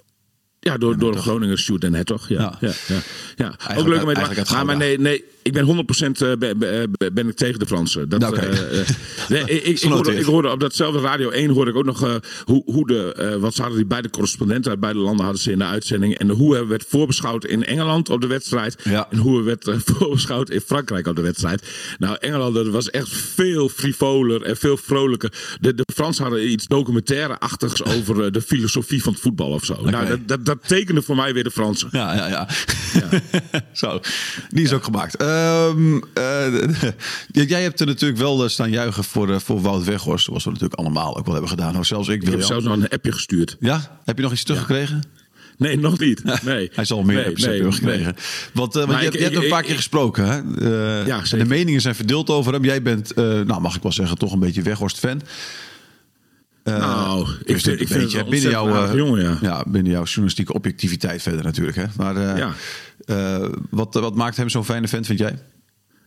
ja, 0.67 0.77
door, 0.77 0.97
door 0.97 1.15
Groningen 1.17 1.57
Sjoerd 1.57 1.83
en 1.83 1.93
Hertog. 1.93 2.27
Ja, 2.29 2.57
Ja. 2.59 2.71
ja. 2.87 2.99
Ja, 3.35 3.55
Ook 3.77 3.87
leuk 3.87 3.99
om 3.99 4.05
mee 4.05 4.15
te 4.15 4.21
maken. 4.21 4.45
Maar, 4.51 4.65
maar 4.65 4.77
nee, 4.77 4.99
nee, 4.99 5.23
ik 5.41 5.53
ben 5.53 5.65
100% 5.65 6.21
eh, 6.21 6.31
ben, 6.39 6.57
ben, 6.59 6.91
ben 7.13 7.27
ik 7.27 7.35
tegen 7.35 7.59
de 7.59 7.65
Fransen. 7.65 8.09
Dat, 8.09 8.19
Nou, 8.19 8.35
oké. 8.35 8.45
eh, 8.45 8.79
eh, 8.79 8.87
nee, 9.29 9.41
ik, 9.41 9.63
ik, 9.63 9.79
ik, 9.81 9.91
hoorde, 9.91 10.15
ik 10.15 10.25
hoorde 10.25 10.51
op 10.51 10.59
datzelfde 10.59 10.99
Radio 10.99 11.29
1 11.29 11.49
hoorde 11.49 11.71
ik 11.71 11.77
ook 11.77 11.85
nog 11.85 12.03
eh, 12.03 12.15
hoe, 12.45 12.63
hoe 12.65 12.87
de, 12.87 13.13
eh, 13.13 13.35
wat 13.35 13.53
ze 13.53 13.61
hadden 13.61 13.79
die 13.79 13.87
beide 13.87 14.09
correspondenten 14.09 14.71
uit 14.71 14.79
beide 14.79 14.99
landen 14.99 15.23
hadden 15.23 15.41
ze 15.43 15.51
in 15.51 15.57
de 15.57 15.65
uitzending. 15.65 16.17
En 16.17 16.29
hoe 16.29 16.57
er 16.57 16.67
werd 16.67 16.85
voorbeschouwd 16.87 17.45
in 17.45 17.65
Engeland 17.65 18.09
op 18.09 18.21
de 18.21 18.27
wedstrijd. 18.27 18.75
Ja. 18.83 19.07
En 19.11 19.17
hoe 19.17 19.37
er 19.37 19.43
werd 19.43 19.67
eh, 19.67 19.75
voorbeschouwd 19.95 20.49
in 20.49 20.61
Frankrijk 20.61 21.07
op 21.07 21.15
de 21.15 21.21
wedstrijd. 21.21 21.67
Nou, 21.97 22.17
Engeland 22.19 22.55
dat 22.55 22.67
was 22.67 22.89
echt 22.89 23.09
veel 23.09 23.69
frivoler 23.69 24.41
en 24.43 24.57
veel 24.57 24.77
vrolijker. 24.77 25.33
De, 25.59 25.73
de 25.73 25.85
Fransen 25.93 26.23
hadden 26.23 26.51
iets 26.51 26.67
documentaire-achtigs 26.67 27.83
over 27.95 28.23
eh, 28.23 28.31
de 28.31 28.41
filosofie 28.41 29.03
van 29.03 29.13
het 29.13 29.21
voetbal 29.21 29.49
of 29.49 29.65
zo. 29.65 29.81
Nou, 29.83 30.07
dat, 30.07 30.19
dat, 30.27 30.45
dat 30.45 30.56
tekende 30.65 31.01
voor 31.01 31.15
mij 31.15 31.33
weer 31.33 31.43
de 31.43 31.51
Fransen. 31.51 31.89
Ja, 31.91 32.13
ja, 32.15 32.27
ja. 32.27 32.47
Zo, 33.73 33.99
die 34.49 34.63
is 34.63 34.73
ook 34.73 34.83
gemaakt. 34.83 35.15
Ehm, 35.15 35.95
eh, 36.13 36.45
jij 37.47 37.61
hebt 37.61 37.79
er 37.79 37.85
natuurlijk 37.85 38.19
wel 38.19 38.43
eh, 38.43 38.49
staan 38.49 38.69
juichen 38.71 39.03
voor, 39.03 39.29
eh, 39.33 39.39
voor 39.39 39.61
Wout 39.61 39.83
Weghorst. 39.83 40.25
Zoals 40.25 40.43
we 40.43 40.49
natuurlijk 40.49 40.79
allemaal 40.79 41.17
ook 41.17 41.23
wel 41.25 41.33
hebben 41.33 41.51
gedaan. 41.51 41.75
Hoor. 41.75 41.85
Zelfs 41.85 42.07
ik, 42.07 42.21
Ik 42.23 42.29
heb 42.29 42.41
zelfs 42.41 42.65
nog 42.65 42.73
een 42.77 42.89
appje 42.89 43.11
gestuurd. 43.11 43.55
Ja? 43.59 43.99
Heb 44.05 44.17
je 44.17 44.23
nog 44.23 44.31
iets 44.31 44.43
teruggekregen? 44.43 45.03
Nee, 45.57 45.77
nog 45.79 45.99
niet. 45.99 46.23
Nee. 46.43 46.69
Hij 46.73 46.85
zal 46.85 47.03
meer 47.03 47.15
nee, 47.15 47.25
apps 47.25 47.43
nee, 47.45 47.53
hebben 47.55 47.73
gekregen. 47.73 48.15
Want, 48.53 48.73
want 48.73 49.01
je, 49.01 49.11
ik- 49.11 49.19
hebt- 49.19 49.35
een 49.35 49.47
paar 49.47 49.59
ik- 49.59 49.65
keer 49.65 49.75
gesproken. 49.75 50.25
Hè? 50.25 50.37
Eh, 51.01 51.07
Ja, 51.07 51.21
de 51.29 51.45
meningen 51.45 51.81
zijn 51.81 51.95
verdeeld 51.95 52.29
over 52.29 52.53
hem. 52.53 52.63
Jij 52.63 52.81
bent, 52.81 53.15
nou 53.15 53.61
mag 53.61 53.75
ik 53.75 53.81
wel 53.81 53.91
zeggen, 53.91 54.17
toch 54.17 54.33
een 54.33 54.39
beetje 54.39 54.61
Weghorst-fan. 54.61 55.21
Eh, 56.67 56.77
Nou, 56.79 57.27
ik 57.43 57.59
vind- 57.59 57.81
ik 57.81 57.87
vind 57.87 58.13
het 58.13 58.29
binnen 58.29 58.49
jouw, 58.49 58.83
eh, 58.87 58.93
jongen, 58.95 59.37
ja. 59.41 59.63
binnen 59.67 59.91
jouw 59.91 60.03
journalistieke 60.03 60.53
objectiviteit 60.53 61.21
verder 61.21 61.43
natuurlijk. 61.43 61.77
Hè? 61.77 61.83
Maar 61.97 62.15
eh, 62.15 62.37
Ja. 62.37 62.53
wat, 63.69 63.93
wat 63.93 64.15
maakt 64.15 64.37
hem 64.37 64.49
zo'n 64.49 64.65
fijne 64.65 64.87
vent, 64.87 65.05
vind 65.05 65.19
jij? 65.19 65.37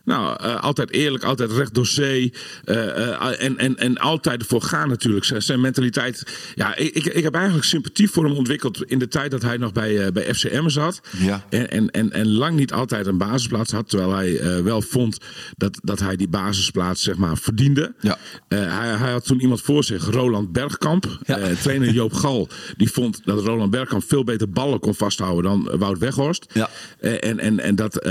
Nou, 0.05 0.37
eh, 0.39 0.63
altijd 0.63 0.91
eerlijk, 0.91 1.23
altijd 1.23 1.51
recht 1.51 1.73
door 1.73 1.87
zee. 1.87 2.33
eh, 2.63 3.09
eh, 3.09 3.43
en, 3.43 3.57
en, 3.57 3.77
en 3.77 3.97
altijd 3.97 4.41
ervoor 4.41 4.61
gaan 4.61 4.89
natuurlijk. 4.89 5.25
Zijn, 5.25 5.41
zijn 5.41 5.61
mentaliteit. 5.61 6.23
Ja, 6.55 6.75
ik, 6.75 7.05
ik, 7.05 7.23
heb 7.23 7.33
eigenlijk 7.35 7.65
sympathie 7.65 8.09
voor 8.09 8.23
hem 8.23 8.33
ontwikkeld 8.33 8.83
in 8.83 8.99
de 8.99 9.07
tijd 9.07 9.31
dat 9.31 9.41
hij 9.41 9.57
nog 9.57 9.71
bij, 9.71 10.11
bij 10.11 10.33
FCM 10.33 10.69
zat. 10.69 11.01
Ja. 11.17 11.45
En, 11.49 11.69
en, 11.69 11.89
en, 11.89 12.11
en 12.11 12.27
lang 12.27 12.55
niet 12.55 12.73
altijd 12.73 13.07
een 13.07 13.17
basisplaats 13.17 13.71
had. 13.71 13.89
Terwijl 13.89 14.13
hij 14.13 14.63
wel 14.63 14.81
vond 14.81 15.17
dat, 15.57 15.79
dat 15.83 15.99
hij 15.99 16.15
die 16.15 16.27
basisplaats 16.27 17.03
zeg 17.03 17.15
maar, 17.15 17.37
verdiende. 17.37 17.93
Ja. 17.99 18.17
Hij, 18.47 18.97
hij 18.97 19.11
had 19.11 19.25
toen 19.25 19.41
iemand 19.41 19.61
voor 19.61 19.83
zich, 19.83 20.05
Roland 20.05 20.51
Bergkamp. 20.51 21.19
Ja. 21.25 21.39
Trainer 21.61 21.91
Joop 22.01 22.13
Gal. 22.13 22.47
Die 22.77 22.91
vond 22.91 23.21
dat 23.25 23.43
Roland 23.43 23.71
Bergkamp 23.71 24.03
veel 24.07 24.23
beter 24.23 24.49
ballen 24.49 24.79
kon 24.79 24.95
vasthouden 24.95 25.43
dan 25.43 25.77
Wout 25.79 25.97
Weghorst. 25.97 26.45
Ja. 26.53 26.69
En, 26.99 27.39
en, 27.39 27.59
en 27.59 27.75
dat 27.75 28.05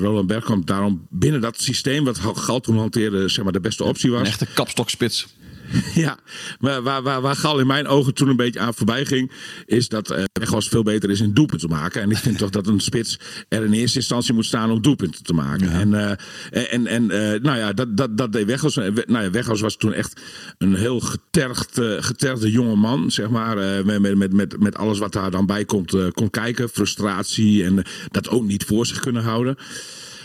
Roland 0.00 0.26
Bergkamp 0.26 0.66
daarom 0.66 1.06
binnen 1.10 1.27
dat 1.40 1.60
systeem 1.60 2.04
wat 2.04 2.18
Gal 2.18 2.60
toen 2.60 2.78
hanteerde, 2.78 3.28
zeg 3.28 3.44
maar, 3.44 3.52
de 3.52 3.60
beste 3.60 3.84
optie 3.84 4.10
was. 4.10 4.20
Een 4.20 4.26
echte 4.26 4.46
kapstokspits. 4.54 5.26
Ja, 5.94 6.18
maar 6.58 6.82
waar, 6.82 7.02
waar, 7.02 7.20
waar 7.20 7.36
Gal 7.36 7.58
in 7.58 7.66
mijn 7.66 7.86
ogen 7.86 8.14
toen 8.14 8.28
een 8.28 8.36
beetje 8.36 8.60
aan 8.60 8.74
voorbij 8.74 9.04
ging, 9.04 9.32
is 9.66 9.88
dat 9.88 10.14
Weghorst 10.32 10.68
veel 10.68 10.82
beter 10.82 11.10
is 11.10 11.20
in 11.20 11.32
doelpunten 11.34 11.68
te 11.68 11.74
maken. 11.74 12.02
En 12.02 12.10
ik 12.10 12.16
vind 12.16 12.38
toch 12.38 12.50
dat 12.50 12.66
een 12.66 12.80
spits 12.80 13.18
er 13.48 13.64
in 13.64 13.72
eerste 13.72 13.98
instantie 13.98 14.34
moet 14.34 14.44
staan 14.44 14.70
om 14.70 14.82
doelpunten 14.82 15.22
te 15.22 15.32
maken. 15.32 15.70
En, 15.70 15.94
eh, 15.94 16.72
en, 16.72 16.86
en 16.86 17.10
eh, 17.10 17.40
nou 17.40 17.58
ja, 17.58 17.72
dat, 17.72 17.96
dat, 17.96 18.18
dat 18.18 18.32
deed 18.32 18.46
Weghorst. 18.46 18.76
Eh, 18.76 18.88
We- 18.92 19.04
Nou 19.06 19.24
ja, 19.24 19.30
Weghorst 19.30 19.62
was 19.62 19.76
toen 19.76 19.92
echt 19.92 20.20
een 20.58 20.74
heel 20.74 21.00
getergd, 21.00 21.80
getergde 21.98 22.50
jonge 22.50 22.76
man, 22.76 23.10
zeg 23.10 23.28
maar. 23.28 23.84
met, 23.84 24.00
met, 24.16 24.32
met, 24.32 24.60
met, 24.60 24.76
alles 24.76 24.98
wat 24.98 25.12
daar 25.12 25.30
dan 25.30 25.46
bij 25.46 25.64
komt, 25.64 25.96
kon 26.12 26.30
kijken. 26.30 26.68
Frustratie 26.68 27.64
en 27.64 27.82
dat 28.10 28.28
ook 28.28 28.44
niet 28.44 28.64
voor 28.64 28.86
zich 28.86 28.98
kunnen 29.00 29.22
houden. 29.22 29.56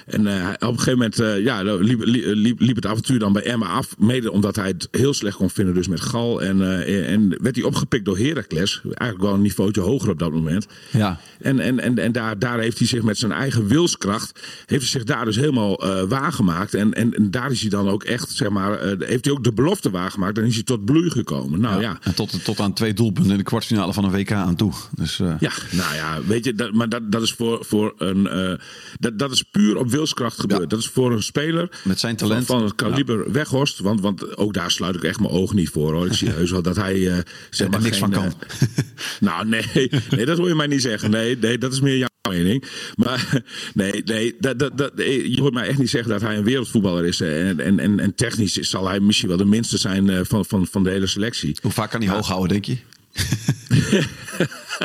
En 0.06 0.28
eh, 0.28 0.48
op 0.54 0.62
een 0.62 0.68
gegeven 0.80 0.92
moment 0.92 1.20
eh, 1.20 1.44
ja, 1.44 1.62
liep, 1.64 2.00
liep, 2.04 2.60
liep 2.60 2.76
het 2.76 2.86
avontuur 2.86 3.20
dan 3.20 3.34
bij 3.34 3.44
Emma 3.44 3.66
af. 3.66 3.98
Mede 3.98 4.32
omdat 4.32 4.56
hij 4.56 4.68
het 4.68 4.88
heel 4.92 5.14
slecht 5.14 5.36
kon 5.38 5.50
vinden 5.50 5.74
dus 5.74 5.88
met 5.88 6.02
Gal. 6.02 6.42
En, 6.42 6.62
eh, 6.62 7.12
en 7.12 7.38
werd 7.42 7.56
hij 7.56 7.66
opgepikt 7.66 8.06
door 8.06 8.18
Heracles. 8.18 8.82
Eigenlijk 8.84 9.22
wel 9.22 9.34
een 9.34 9.42
niveautje 9.42 9.82
hoger 9.82 10.10
op 10.10 10.20
dat 10.20 10.32
moment. 10.32 10.68
Ja. 10.92 11.20
En, 11.42 11.60
en, 11.60 11.80
en, 11.80 11.98
en 12.00 12.12
daar, 12.12 12.40
daar 12.40 12.60
heeft 12.60 12.78
hij 12.78 12.88
zich 12.88 13.02
met 13.04 13.18
zijn 13.18 13.32
eigen 13.32 13.68
wilskracht... 13.68 14.40
heeft 14.66 14.82
hij 14.82 14.92
zich 14.92 15.04
daar 15.04 15.26
dus 15.26 15.36
helemaal 15.36 15.84
eh, 15.84 16.02
waargemaakt. 16.04 16.74
En, 16.74 16.94
en, 16.94 17.14
en 17.14 17.32
daar 17.32 17.52
is 17.52 17.62
hij 17.62 17.70
dan 17.70 17.90
ook 17.90 18.04
echt, 18.04 18.30
zeg 18.30 18.50
maar... 18.50 18.80
eh, 18.80 19.08
heeft 19.08 19.26
hij 19.26 19.34
ook 19.34 19.44
de 19.44 19.54
belofte 19.54 19.90
waargemaakt. 19.90 20.38
En 20.38 20.44
is 20.46 20.54
hij 20.54 20.64
tot 20.64 20.86
bloei 20.86 21.10
gekomen. 21.10 21.60
Nou 21.60 21.82
ja, 21.82 21.98
En 22.02 22.16
tot, 22.16 22.44
tot 22.44 22.60
aan 22.60 22.74
twee 22.74 22.94
doelpunten 22.94 23.32
in 23.32 23.38
de 23.38 23.44
kwartfinale 23.44 23.94
van 23.94 24.04
een 24.04 24.12
WK 24.12 24.32
aan 24.32 24.56
toe. 24.56 24.74
Dus 24.96 25.20
eh, 25.20 25.34
ja, 25.40 25.52
nou 25.72 25.96
ja, 25.96 26.20
weet 26.28 26.46
je, 26.46 26.54
dat, 26.54 26.74
maar 26.74 26.90
dat, 26.90 27.12
dat 27.12 27.22
is 27.22 27.34
voor, 27.34 27.66
voor 27.66 27.94
een. 27.98 28.28
eh, 28.28 28.54
dat, 29.00 29.20
dat 29.20 29.32
is 29.32 29.44
puur 29.44 29.78
op 29.78 29.92
wilskracht 29.94 30.40
gebeurd. 30.40 30.62
Ja. 30.62 30.68
Dat 30.68 30.80
is 30.80 30.88
voor 30.88 31.12
een 31.12 31.24
speler. 31.24 31.70
Met 31.84 32.00
zijn 32.00 32.16
talent. 32.16 32.46
Van, 32.46 32.58
van 32.58 32.66
het 32.66 32.76
kaliber 32.76 33.32
Weghorst. 33.32 33.80
Want, 33.80 34.02
want 34.02 34.38
ook 34.38 34.54
daar 34.54 34.72
sluit 34.72 34.96
ik 34.96 35.04
echt 35.04 35.20
mijn 35.20 35.32
ogen 35.32 35.56
niet 35.56 35.70
voor 35.70 35.94
hoor. 35.94 36.06
Ik 36.06 36.14
zie 36.14 36.30
heus 36.40 36.52
wel 36.52 36.62
dat 36.62 36.76
hij. 36.76 37.08
eh 37.12 37.18
zeg 37.50 37.70
maar 37.70 37.82
niks 37.82 37.98
geen, 37.98 38.14
van 38.14 38.22
kan. 38.22 38.34
eh, 38.50 38.78
nou, 39.28 39.48
nee, 39.48 39.90
nee, 40.10 40.26
dat 40.26 40.38
hoor 40.38 40.48
je 40.48 40.56
mij 40.56 40.68
niet 40.68 40.82
zeggen. 40.82 41.10
Nee, 41.12 41.38
nee 41.38 41.58
dat 41.58 41.74
is 41.74 41.82
meer 41.82 41.98
jouw 41.98 42.08
mening. 42.30 42.64
Maar 42.96 43.42
nee, 43.74 44.02
nee 44.06 44.36
dat, 44.40 44.60
dat, 44.60 44.78
dat, 44.78 44.92
je 44.96 45.38
hoort 45.40 45.54
mij 45.54 45.68
echt 45.68 45.78
niet 45.78 45.90
zeggen 45.90 46.12
dat 46.12 46.22
hij 46.22 46.38
een 46.38 46.44
wereldvoetballer 46.44 47.06
is. 47.06 47.22
En, 47.22 47.60
en, 47.60 47.80
en, 47.80 48.00
en 48.00 48.16
technisch 48.16 48.54
zal 48.54 48.88
hij 48.88 49.00
misschien 49.00 49.30
wel 49.30 49.38
de 49.38 49.46
minste 49.46 49.78
zijn 49.78 50.10
eh, 50.10 50.20
van, 50.24 50.46
van, 50.46 50.68
van 50.68 50.84
de 50.84 50.90
hele 50.90 51.08
selectie. 51.08 51.58
hoe 51.62 51.72
vaak 51.72 51.92
kan 51.92 52.02
hij 52.02 52.10
hoog 52.10 52.28
houden, 52.28 52.62
denk 52.62 52.66
je? 52.66 52.78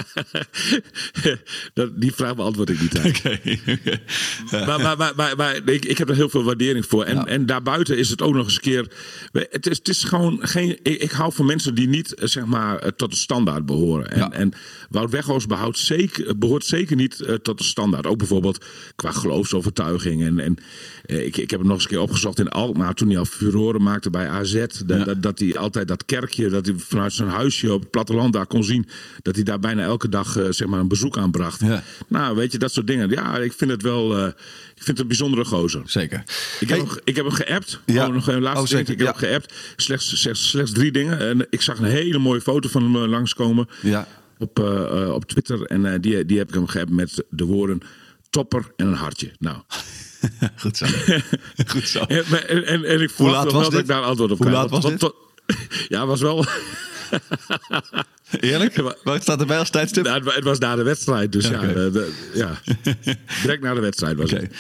dat, 1.74 2.00
die 2.00 2.12
vraag 2.12 2.36
beantwoord 2.36 2.70
ik 2.70 2.80
niet. 2.80 2.98
eigenlijk. 2.98 3.44
Maar, 4.66 4.80
maar, 4.80 4.96
maar, 4.96 5.12
maar, 5.16 5.36
maar 5.36 5.56
ik, 5.64 5.84
ik 5.84 5.98
heb 5.98 6.08
er 6.08 6.14
heel 6.14 6.28
veel 6.28 6.44
waardering 6.44 6.86
voor. 6.86 7.04
En, 7.04 7.26
en 7.26 7.46
daarbuiten 7.46 7.98
is 7.98 8.10
het 8.10 8.22
ook 8.22 8.34
nog 8.34 8.44
eens 8.44 8.54
een 8.54 8.60
keer. 8.60 8.86
Het 9.32 9.66
is, 9.66 9.78
het 9.78 9.88
is 9.88 10.04
gewoon 10.04 10.38
geen. 10.40 10.78
Ik, 10.82 11.02
ik 11.02 11.10
hou 11.10 11.32
van 11.32 11.46
mensen 11.46 11.74
die 11.74 11.88
niet 11.88 12.14
eh, 12.14 12.26
zeg 12.28 12.44
maar 12.44 12.78
eh, 12.78 12.90
tot 12.90 13.10
de 13.10 13.16
standaard 13.16 13.66
behoren. 13.66 14.10
En, 14.10 14.18
Ja. 14.18 14.32
en 14.32 14.52
Wout 14.90 15.10
Weghorst 15.10 15.48
behoudt 15.48 15.78
zeker, 15.78 16.38
behoort 16.38 16.64
zeker 16.64 16.96
niet 16.96 17.20
eh, 17.20 17.34
tot 17.34 17.58
de 17.58 17.64
standaard. 17.64 18.06
Ook 18.06 18.18
bijvoorbeeld 18.18 18.64
qua 18.96 19.10
geloofsovertuiging. 19.12 20.22
En, 20.22 20.38
en 20.38 20.56
ik, 21.06 21.36
ik 21.36 21.50
heb 21.50 21.58
het 21.60 21.68
nog 21.68 21.76
eens 21.76 21.84
een 21.84 21.90
keer 21.90 22.00
opgezocht 22.00 22.38
in 22.38 22.48
Alkmaar. 22.48 22.94
Toen 22.94 23.08
hij 23.08 23.18
al 23.18 23.24
furoren 23.24 23.82
maakte 23.82 24.10
bij 24.10 24.28
AZ. 24.28 24.66
Dat, 24.86 25.04
dat, 25.04 25.22
dat 25.22 25.38
hij 25.38 25.56
altijd 25.56 25.88
dat 25.88 26.04
kerkje. 26.04 26.48
Dat 26.48 26.66
hij 26.66 26.74
vanuit 26.78 27.12
zijn 27.12 27.28
huisje 27.28 27.72
op 27.72 27.80
het 27.80 27.90
platteland 27.90 28.32
daar 28.32 28.46
kon 28.46 28.64
zien. 28.64 28.86
Dat 29.22 29.34
hij 29.34 29.44
daar 29.44 29.58
bijna 29.60 29.86
elke 29.88 30.08
dag 30.08 30.36
eh, 30.36 30.44
zeg 30.50 30.68
maar 30.68 30.80
een 30.80 30.88
bezoek 30.88 31.16
aan 31.18 31.30
bracht. 31.30 31.60
Ja. 31.60 31.82
Nou, 32.08 32.36
weet 32.36 32.52
je, 32.52 32.58
dat 32.58 32.72
soort 32.72 32.86
dingen. 32.86 33.10
Ja, 33.10 33.36
ik 33.38 33.52
vind 33.52 33.70
het 33.70 33.82
wel. 33.82 34.16
eh, 34.18 34.26
ik 34.26 34.82
vind 34.84 34.86
het 34.86 34.98
een 34.98 35.06
bijzondere 35.06 35.44
gozer. 35.44 35.82
Zeker. 35.84 36.18
Ik 36.60 36.68
heb, 36.68 36.78
Hey, 36.78 36.78
hem, 36.78 36.98
ik 37.04 37.16
heb 37.16 37.24
hem 37.24 37.34
geappt. 37.34 37.80
Ja. 37.86 38.06
Oh, 38.06 38.14
nog 38.14 38.26
een 38.28 38.40
laatste 38.40 38.62
Oh, 38.62 38.68
zeker, 38.68 38.92
Ik 38.92 38.98
heb 38.98 39.06
hem 39.06 39.16
geappt. 39.16 39.54
Slechts, 39.76 40.20
slechts, 40.20 40.48
slechts 40.48 40.72
drie 40.72 40.92
dingen. 40.92 41.18
En 41.18 41.46
ik 41.50 41.62
zag 41.62 41.78
een 41.78 41.84
hele 41.84 42.18
mooie 42.18 42.40
foto 42.40 42.68
van 42.68 42.82
hem 42.82 43.02
eh, 43.02 43.08
langskomen 43.10 43.68
Ja. 43.82 44.06
op, 44.38 44.58
op 45.12 45.24
Twitter. 45.24 45.62
En 45.62 46.00
die, 46.00 46.24
die 46.24 46.38
heb 46.38 46.48
ik 46.48 46.54
hem 46.54 46.66
geappt 46.66 46.90
met 46.90 47.24
de 47.30 47.44
woorden 47.44 47.80
topper 48.30 48.72
en 48.76 48.86
een 48.86 48.94
hartje. 48.94 49.32
Nou, 49.38 49.56
Goed 50.62 50.76
zo. 50.76 50.86
Goed 51.72 51.88
zo. 51.88 51.98
en, 52.00 52.24
en, 52.48 52.66
en, 52.66 52.84
en 52.84 53.00
ik 53.00 53.10
was 53.10 53.52
wel 53.52 53.62
dat 53.70 53.74
ik 53.78 53.86
daar 53.86 54.02
antwoord 54.02 54.30
op 54.30 54.38
Hoe 54.38 54.46
krijg. 54.46 54.62
laat 54.62 54.70
was 54.70 54.82
Want- 54.82 55.00
dit? 55.00 55.02
want- 55.02 55.14
Ja, 55.88 56.06
was 56.06 56.20
wel. 56.20 56.44
Eerlijk? 58.40 58.82
Wat 59.04 59.22
staat 59.22 59.40
erbij 59.40 59.58
als 59.58 59.70
tijdstip? 59.70 60.04
Nou, 60.04 60.16
het 60.16 60.24
wa- 60.24 60.34
het 60.34 60.44
was 60.44 60.58
na 60.58 60.76
de 60.76 60.82
wedstrijd. 60.82 61.32
Dus 61.32 61.48
ja, 61.48 61.56
Oké. 61.62 61.72
de- 61.72 61.90
de- 61.90 62.12
ja, 62.34 62.60
direct 63.42 63.62
na 63.62 63.74
de 63.74 63.80
wedstrijd 63.80 64.16
was 64.16 64.32
Oké. 64.32 64.40
het. 64.42 64.52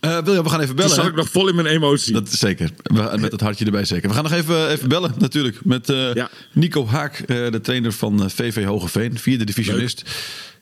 Eh, 0.00 0.18
William, 0.24 0.44
we 0.44 0.50
gaan 0.50 0.60
even 0.60 0.66
Toen 0.66 0.76
bellen. 0.76 0.94
zat 0.94 1.04
hè? 1.04 1.10
ik 1.10 1.16
nog 1.16 1.28
vol 1.30 1.48
in 1.48 1.54
mijn 1.54 1.66
emotie. 1.66 2.12
Dat 2.12 2.32
zeker. 2.32 2.70
We- 2.82 3.16
Met 3.20 3.32
het 3.32 3.40
hartje 3.40 3.64
erbij 3.64 3.84
zeker. 3.84 4.08
We 4.08 4.14
gaan 4.14 4.22
nog 4.22 4.32
even, 4.32 4.68
even 4.68 4.88
bellen 4.88 5.14
natuurlijk. 5.18 5.64
Met 5.64 5.88
eh, 5.90 6.14
Ja. 6.14 6.30
Nico 6.52 6.86
Haak, 6.86 7.18
eh, 7.18 7.26
de 7.50 7.60
trainer 7.60 7.92
van 7.92 8.22
eh, 8.22 8.28
VV 8.28 8.64
Hogeveen. 8.64 9.18
Vierde 9.18 9.44
divisionist. 9.44 10.02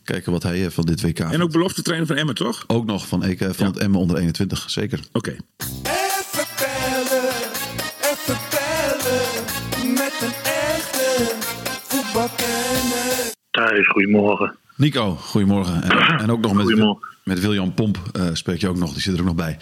Kijken 0.05 0.33
wat 0.33 0.43
hij 0.43 0.65
eh, 0.65 0.71
van 0.71 0.85
dit 0.87 1.01
WK 1.01 1.19
En 1.19 1.43
ook 1.43 1.53
belofte 1.53 1.83
trainer 1.83 2.07
van 2.09 2.17
Emmen, 2.17 2.35
toch? 2.35 2.65
Ook 2.67 2.87
nog 2.87 3.07
van, 3.09 3.25
EK, 3.25 3.39
van 3.39 3.51
Ja. 3.59 3.67
het 3.67 3.77
Emmen 3.77 4.01
onder 4.01 4.17
21. 4.17 4.65
Zeker. 4.71 5.01
Oké. 5.13 5.37
Thijs, 13.51 13.89
goedemorgen. 13.89 14.57
Nico, 14.77 15.15
goedemorgen. 15.15 15.83
En, 15.83 16.19
en 16.19 16.31
ook 16.31 16.41
nog 16.41 16.53
met, 16.53 16.97
met 17.25 17.41
William 17.41 17.75
Pomp 17.75 17.99
eh, 18.13 18.29
spreek 18.33 18.61
je 18.61 18.69
ook 18.69 18.77
nog. 18.77 18.93
Die 18.93 19.03
zit 19.03 19.15
er 19.15 19.21
ook 19.21 19.27
nog 19.27 19.35
bij. 19.35 19.59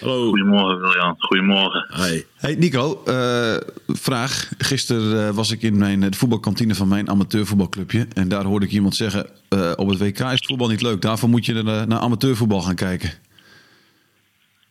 Hallo. 0.00 0.28
Goedemorgen, 0.28 0.80
Wiljan. 0.80 1.14
Goedemorgen. 1.18 1.86
Hi. 1.94 2.22
Hey 2.34 2.54
Nico, 2.54 3.02
eh, 3.04 3.56
vraag. 3.86 4.50
Gisteren 4.58 5.28
eh, 5.28 5.34
was 5.34 5.50
ik 5.50 5.62
in 5.62 5.78
mijn, 5.78 6.00
de 6.00 6.16
voetbalkantine 6.16 6.74
van 6.74 6.88
mijn 6.88 7.08
amateurvoetbalclubje. 7.08 8.06
En 8.12 8.28
daar 8.28 8.44
hoorde 8.44 8.66
ik 8.66 8.72
iemand 8.72 8.96
zeggen, 8.96 9.26
eh, 9.48 9.72
op 9.76 9.88
het 9.88 9.98
WK 9.98 10.18
is 10.18 10.30
het 10.30 10.46
voetbal 10.46 10.68
niet 10.68 10.82
leuk. 10.82 11.00
Daarvoor 11.00 11.28
moet 11.28 11.46
je 11.46 11.62
naar, 11.62 11.86
naar 11.86 11.98
amateurvoetbal 11.98 12.60
gaan 12.60 12.74
kijken. 12.74 13.08
Ben 13.08 13.18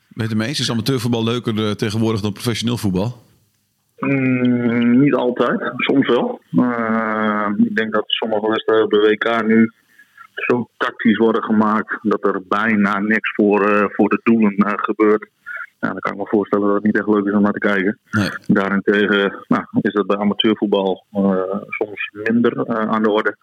je 0.08 0.22
het 0.22 0.32
ermee 0.32 0.48
eens? 0.48 0.60
Is 0.60 0.72
amateurvoetbal 0.72 1.24
leuker 1.24 1.78
tegenwoordig 1.78 2.22
dan 2.22 2.34
professioneel 2.34 2.78
voetbal? 2.78 3.24
Mm, 3.98 5.00
niet 5.00 5.14
altijd, 5.14 5.72
soms 5.76 6.08
wel. 6.08 6.42
Eh, 6.52 7.48
ik 7.58 7.76
denk 7.76 7.94
dat 7.94 8.04
sommige 8.08 8.48
wedstrijden 8.48 8.86
op 8.86 8.92
de 8.92 9.00
WK 9.00 9.46
nu 9.46 9.72
zo 10.36 10.68
tactisch 10.78 11.18
worden 11.18 11.44
gemaakt 11.44 11.98
dat 12.02 12.26
er 12.26 12.42
bijna 12.48 13.00
niks 13.00 13.34
voor, 13.34 13.70
eh, 13.70 13.86
voor 13.90 14.10
de 14.10 14.20
doelen 14.24 14.56
eh, 14.56 14.74
gebeurt. 14.76 15.30
Ja, 15.84 15.90
dan 15.90 16.00
kan 16.00 16.12
ik 16.12 16.18
me 16.18 16.28
voorstellen 16.28 16.66
dat 16.66 16.75
het 16.75 16.84
niet 16.84 16.98
echt 16.98 17.08
leuk 17.08 17.25
is 17.25 17.34
om 17.34 17.42
naar 17.42 17.60
te 17.60 17.68
kijken. 17.72 18.00
Nee. 18.12 18.30
Daarentegen 18.48 19.44
nou, 19.48 19.63
is 19.82 19.94
dat 19.94 20.08
bij 20.08 20.18
amateurvoetbal 20.18 21.06
eh, 21.12 21.62
soms 21.68 22.10
minder 22.12 22.62
eh, 22.62 22.90
aan 22.90 23.04
de 23.04 23.12
orde. 23.12 23.36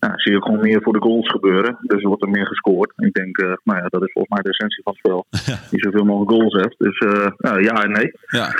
Ja, 0.00 0.12
zie 0.14 0.32
je 0.32 0.42
gewoon 0.42 0.60
meer 0.60 0.82
voor 0.82 0.92
de 0.92 1.00
goals 1.00 1.28
gebeuren. 1.28 1.76
Dus 1.80 2.02
er 2.02 2.08
wordt 2.08 2.22
er 2.22 2.30
meer 2.30 2.46
gescoord. 2.46 2.92
Ik 2.96 3.12
denk, 3.12 3.38
eh, 3.38 3.52
nou 3.64 3.78
ja, 3.80 3.86
dat 3.88 4.02
is 4.02 4.12
volgens 4.12 4.34
mij 4.34 4.42
de 4.42 4.48
essentie 4.48 4.82
van 4.82 4.92
het 4.92 5.02
spel. 5.04 5.26
Die 5.70 5.80
zoveel 5.80 6.04
mogelijk 6.04 6.30
goals 6.30 6.54
heeft. 6.54 6.78
Dus 6.78 6.98
eh, 6.98 7.30
ja, 7.36 7.58
ja 7.58 7.82
en 7.82 7.90
nee. 7.90 8.12
Ja, 8.26 8.54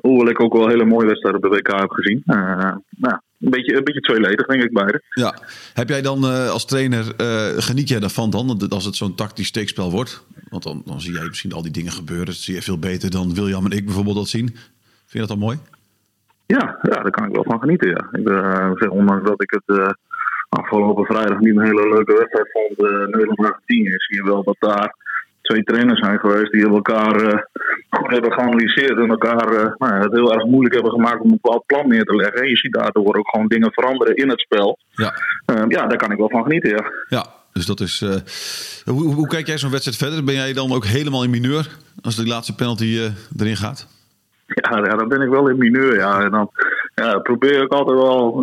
hoewel 0.00 0.28
ik 0.28 0.40
ook 0.40 0.52
wel 0.52 0.68
hele 0.68 0.84
mooie 0.84 1.06
wedstrijden 1.06 1.42
op 1.42 1.50
de 1.50 1.56
WK 1.56 1.80
heb 1.80 1.90
gezien. 1.90 2.22
Nou, 2.24 3.20
een, 3.42 3.50
beetje, 3.50 3.76
een 3.76 3.84
beetje 3.84 4.00
tweeledig, 4.00 4.46
denk 4.46 4.62
ik, 4.62 4.72
beide. 4.72 5.02
ja. 5.08 5.38
Heb 5.74 5.88
jij 5.88 6.02
dan 6.02 6.24
eh, 6.24 6.50
als 6.50 6.66
trainer, 6.66 7.14
eh, 7.16 7.48
geniet 7.56 7.88
jij 7.88 8.00
daarvan 8.00 8.30
dan? 8.30 8.58
Dat 8.58 8.72
Als 8.72 8.84
het 8.84 8.96
zo'n 8.96 9.14
tactisch 9.14 9.46
steekspel 9.46 9.90
wordt? 9.90 10.24
Want 10.48 10.62
dan, 10.62 10.82
dan 10.84 11.00
zie 11.00 11.12
jij 11.12 11.26
misschien 11.26 11.52
al 11.52 11.62
die 11.62 11.72
dingen 11.72 11.92
gebeuren. 11.92 12.26
Dat 12.26 12.34
zie 12.34 12.54
je 12.54 12.62
veel 12.62 12.78
beter 12.78 13.10
dan 13.10 13.34
William 13.34 13.64
en 13.64 13.76
ik 13.76 13.84
bijvoorbeeld 13.84 14.16
dat 14.16 14.28
zien. 14.28 14.46
Vind 14.46 15.12
je 15.12 15.18
dat 15.18 15.28
dan 15.28 15.38
mooi? 15.38 15.58
Ja, 16.46 16.78
ja, 16.82 17.02
daar 17.02 17.10
kan 17.10 17.26
ik 17.26 17.34
wel 17.34 17.44
van 17.44 17.60
genieten. 17.60 17.88
Ja. 17.88 18.08
Ik 18.12 18.28
eh, 18.28 18.70
zeg, 18.74 18.88
ondanks 18.88 19.28
dat 19.28 19.42
ik 19.42 19.50
het 19.50 19.96
afgelopen 20.48 21.04
vrijdag 21.04 21.38
niet 21.38 21.56
een 21.56 21.64
hele 21.64 21.88
leuke 21.88 22.12
wedstrijd 22.12 22.50
vond, 22.52 22.90
uh, 22.90 22.98
Nederland-Argentinië, 22.98 23.94
zie 23.96 24.16
je 24.16 24.24
wel 24.24 24.42
dat 24.42 24.56
daar 24.58 24.94
twee 25.42 25.62
trainers 25.62 26.00
zijn 26.00 26.18
geweest 26.18 26.52
die 26.52 26.68
elkaar 26.68 27.16
eh, 27.16 27.38
goed 27.98 28.10
hebben 28.10 28.32
geanalyseerd 28.32 28.98
en 28.98 29.08
elkaar 29.10 29.48
eh, 29.48 29.72
nou 29.78 29.94
ja, 29.94 30.00
het 30.00 30.12
heel 30.12 30.32
erg 30.34 30.44
moeilijk 30.44 30.74
hebben 30.74 30.92
gemaakt 30.92 31.20
om 31.20 31.30
een 31.30 31.38
bepaald 31.42 31.66
plan 31.66 31.88
neer 31.88 32.04
te 32.04 32.14
leggen. 32.16 32.42
En 32.42 32.48
je 32.48 32.56
ziet 32.56 32.72
daardoor 32.72 33.16
ook 33.16 33.28
gewoon 33.28 33.46
dingen 33.48 33.72
veranderen 33.72 34.16
in 34.16 34.28
het 34.28 34.40
spel. 34.40 34.78
Ja. 34.90 35.14
Eh, 35.46 35.64
ja, 35.68 35.86
daar 35.86 35.98
kan 35.98 36.12
ik 36.12 36.18
wel 36.18 36.28
van 36.30 36.42
genieten, 36.42 36.70
ja. 36.70 36.84
Ja, 37.08 37.26
dus 37.52 37.66
dat 37.66 37.80
is. 37.80 38.02
eh, 38.02 38.16
hoe, 38.94 39.14
hoe 39.14 39.26
kijk 39.26 39.46
jij 39.46 39.58
zo'n 39.58 39.70
wedstrijd 39.70 39.98
verder? 39.98 40.24
Ben 40.24 40.34
jij 40.34 40.52
dan 40.52 40.72
ook 40.72 40.84
helemaal 40.84 41.24
in 41.24 41.30
mineur 41.30 41.68
als 42.02 42.16
die 42.16 42.26
laatste 42.26 42.54
penalty 42.54 42.84
eh, 42.98 43.40
erin 43.40 43.56
gaat? 43.56 43.86
Ja, 44.46 44.76
ja, 44.76 44.96
dan 44.96 45.08
ben 45.08 45.20
ik 45.20 45.28
wel 45.28 45.48
in 45.48 45.58
mineur. 45.58 45.94
Ja. 45.94 46.20
En 46.24 46.30
dan 46.30 46.50
ja, 46.94 47.18
probeer 47.18 47.62
ik 47.62 47.72
altijd 47.72 47.98
wel. 47.98 48.40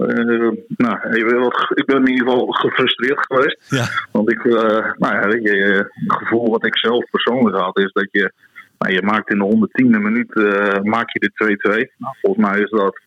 nou, 0.68 1.00
even 1.10 1.40
wat, 1.40 1.72
ik 1.74 1.86
ben 1.86 1.98
in 1.98 2.08
ieder 2.08 2.28
geval 2.30 2.48
gefrustreerd 2.48 3.26
geweest. 3.28 3.58
Ja. 3.70 3.86
Want 4.12 4.32
ik, 4.32 4.46
eh, 4.46 4.92
nou 4.98 5.14
ja, 5.16 5.28
weet 5.28 5.44
je, 5.44 5.52
het 5.94 6.14
gevoel 6.18 6.50
wat 6.50 6.66
ik 6.66 6.78
zelf 6.78 7.10
persoonlijk 7.10 7.58
had 7.58 7.78
is 7.78 7.92
dat 7.92 8.08
je. 8.12 8.32
Nou, 8.80 8.94
je 8.94 9.02
maakt 9.02 9.30
in 9.30 9.40
de 9.40 9.68
110e 9.70 10.02
minuut 10.02 10.36
eh, 10.36 10.82
maak 10.82 11.10
je 11.10 11.20
de 11.20 11.58
2-2. 11.90 11.96
Nou, 11.98 12.16
volgens 12.22 12.46
mij 12.46 12.60
is 12.60 12.70
dat 12.70 13.00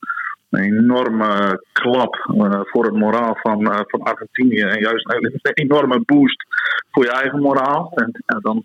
een 0.51 0.63
enorme 0.63 1.63
klap 1.73 2.15
eh, 2.15 2.61
voor 2.63 2.85
het 2.85 2.95
moraal 2.95 3.37
van, 3.43 3.73
eh, 3.73 3.81
van 3.87 4.03
Argentinië. 4.03 4.61
En 4.61 4.81
juist 4.81 5.13
een, 5.13 5.41
enorme 5.43 6.01
boost 6.07 6.45
voor 6.91 7.05
je 7.05 7.11
eigen 7.11 7.41
moraal. 7.41 7.93
En 7.95 8.41
dan 8.41 8.65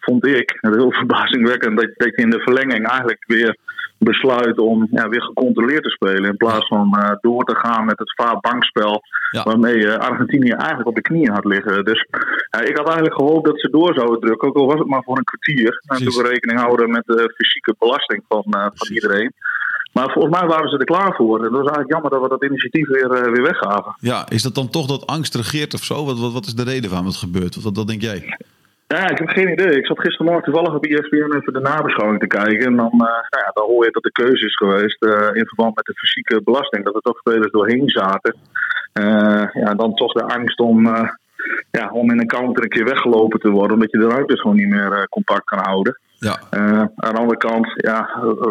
vond 0.00 0.26
ik 0.26 0.58
het 0.60 0.74
heel 0.74 0.92
verbazingwekkend 1.00 1.80
dat, 1.80 1.90
dat 1.96 2.16
je 2.16 2.22
in 2.22 2.30
de 2.30 2.40
verlenging 2.40 2.88
eigenlijk 2.88 3.24
weer 3.26 3.56
besluit 3.98 4.58
om 4.58 4.88
ja, 4.90 5.08
weer 5.08 5.22
gecontroleerd 5.22 5.82
te 5.82 5.90
spelen. 5.90 6.30
In 6.30 6.36
plaats 6.36 6.66
van 6.66 6.96
eh, 6.98 7.10
door 7.20 7.44
te 7.44 7.56
gaan 7.56 7.84
met 7.84 7.98
het 7.98 8.14
vaak 8.14 8.40
bankspel. 8.40 9.02
Ja. 9.30 9.42
Waarmee 9.42 9.78
je 9.78 9.98
Argentinië 9.98 10.50
eigenlijk 10.50 10.88
op 10.88 10.94
de 10.94 11.00
knieën 11.00 11.32
had 11.32 11.44
liggen. 11.44 11.84
Dus 11.84 12.00
ik 12.64 12.76
had 12.76 12.86
eigenlijk 12.86 13.14
gehoopt 13.14 13.46
dat 13.46 13.60
ze 13.60 13.70
door 13.70 13.94
zouden 13.94 14.20
drukken. 14.20 14.48
Ook 14.48 14.56
al 14.56 14.66
was 14.66 14.78
het 14.78 14.88
maar 14.88 15.02
voor 15.02 15.16
een 15.16 15.24
kwartier. 15.24 15.82
Toen 15.86 16.22
we 16.22 16.28
rekening 16.28 16.60
houden 16.60 16.90
met 16.90 17.02
de 17.06 17.32
fysieke 17.36 17.74
belasting 17.78 18.24
van, 18.28 18.44
eh, 18.50 18.66
van 18.74 18.88
iedereen. 18.94 19.32
Maar 19.92 20.10
volgens 20.12 20.38
mij 20.38 20.48
waren 20.48 20.68
ze 20.68 20.78
er 20.78 20.84
klaar 20.84 21.14
voor. 21.14 21.36
En 21.36 21.42
dat 21.42 21.52
was 21.52 21.60
eigenlijk 21.60 21.92
jammer 21.92 22.10
dat 22.10 22.22
we 22.22 22.28
dat 22.28 22.44
initiatief 22.44 22.88
weer, 22.88 23.10
eh, 23.10 23.32
weer 23.32 23.42
weggaven. 23.42 23.96
Ja, 24.00 24.28
is 24.28 24.42
dat 24.42 24.54
dan 24.54 24.70
toch 24.70 24.86
dat 24.86 25.06
angst 25.06 25.34
regeert 25.34 25.74
of 25.74 25.82
zo? 25.82 26.04
Wat, 26.04 26.18
wat, 26.18 26.32
wat 26.32 26.46
is 26.46 26.54
de 26.54 26.62
reden 26.62 26.90
waarom 26.90 27.08
het 27.08 27.16
gebeurt? 27.16 27.54
Wat, 27.54 27.64
wat, 27.64 27.76
wat 27.76 27.86
denk 27.86 28.02
jij? 28.02 28.36
Ja, 28.94 29.08
ik 29.08 29.18
heb 29.18 29.28
geen 29.28 29.52
idee. 29.52 29.76
Ik 29.76 29.86
zat 29.86 30.00
gistermorgen 30.00 30.44
toevallig 30.44 30.74
op 30.74 30.84
ESPN 30.84 31.36
even 31.36 31.52
de 31.52 31.60
nabeschouwing 31.60 32.20
te 32.20 32.26
kijken. 32.26 32.66
En 32.66 32.76
dan, 32.76 32.92
eh, 32.92 32.98
nou 33.30 33.42
ja, 33.44 33.50
dan 33.52 33.66
hoor 33.66 33.84
je 33.84 33.90
dat 33.90 34.02
de 34.02 34.12
keuze 34.12 34.46
is 34.46 34.56
geweest 34.56 35.02
eh, 35.02 35.28
in 35.32 35.46
verband 35.46 35.76
met 35.76 35.84
de 35.84 35.94
fysieke 35.94 36.42
belasting. 36.44 36.84
Dat 36.84 36.94
er 36.94 37.00
toch 37.00 37.18
spelers 37.18 37.50
doorheen 37.50 37.88
zaten. 37.88 38.36
Eh, 38.92 39.46
ja, 39.52 39.74
dan 39.74 39.94
toch 39.94 40.12
de 40.12 40.22
angst 40.22 40.58
om, 40.58 40.86
ja, 41.70 41.90
om 41.92 42.10
in 42.10 42.20
een 42.20 42.26
counter 42.26 42.62
een 42.62 42.68
keer 42.68 42.84
weggelopen 42.84 43.40
te 43.40 43.50
worden. 43.50 43.72
Omdat 43.72 43.90
je 43.90 43.98
de 43.98 44.08
ruimte 44.08 44.38
gewoon 44.38 44.56
niet 44.56 44.68
meer 44.68 45.06
compact 45.08 45.44
kan 45.44 45.58
houden. 45.62 45.98
Ja, 46.18 46.38
aan 46.50 47.14
de 47.14 47.20
andere 47.20 47.36
kant, 47.38 47.72
ja, 47.74 48.08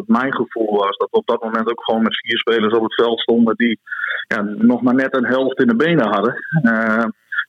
mijn 0.07 0.33
gevoel 0.33 0.77
was 0.77 0.97
dat 0.97 1.09
we 1.11 1.17
op 1.17 1.27
dat 1.27 1.43
moment 1.43 1.69
ook 1.69 1.83
gewoon 1.83 2.03
met 2.03 2.19
vier 2.19 2.37
spelers 2.37 2.73
op 2.73 2.83
het 2.83 2.93
veld 2.93 3.19
stonden 3.19 3.55
die 3.55 3.79
ja, 4.27 4.41
nog 4.41 4.81
maar 4.81 4.95
net 4.95 5.15
een 5.15 5.25
helft 5.25 5.59
in 5.59 5.67
de 5.67 5.75
benen 5.75 6.07
hadden. 6.07 6.35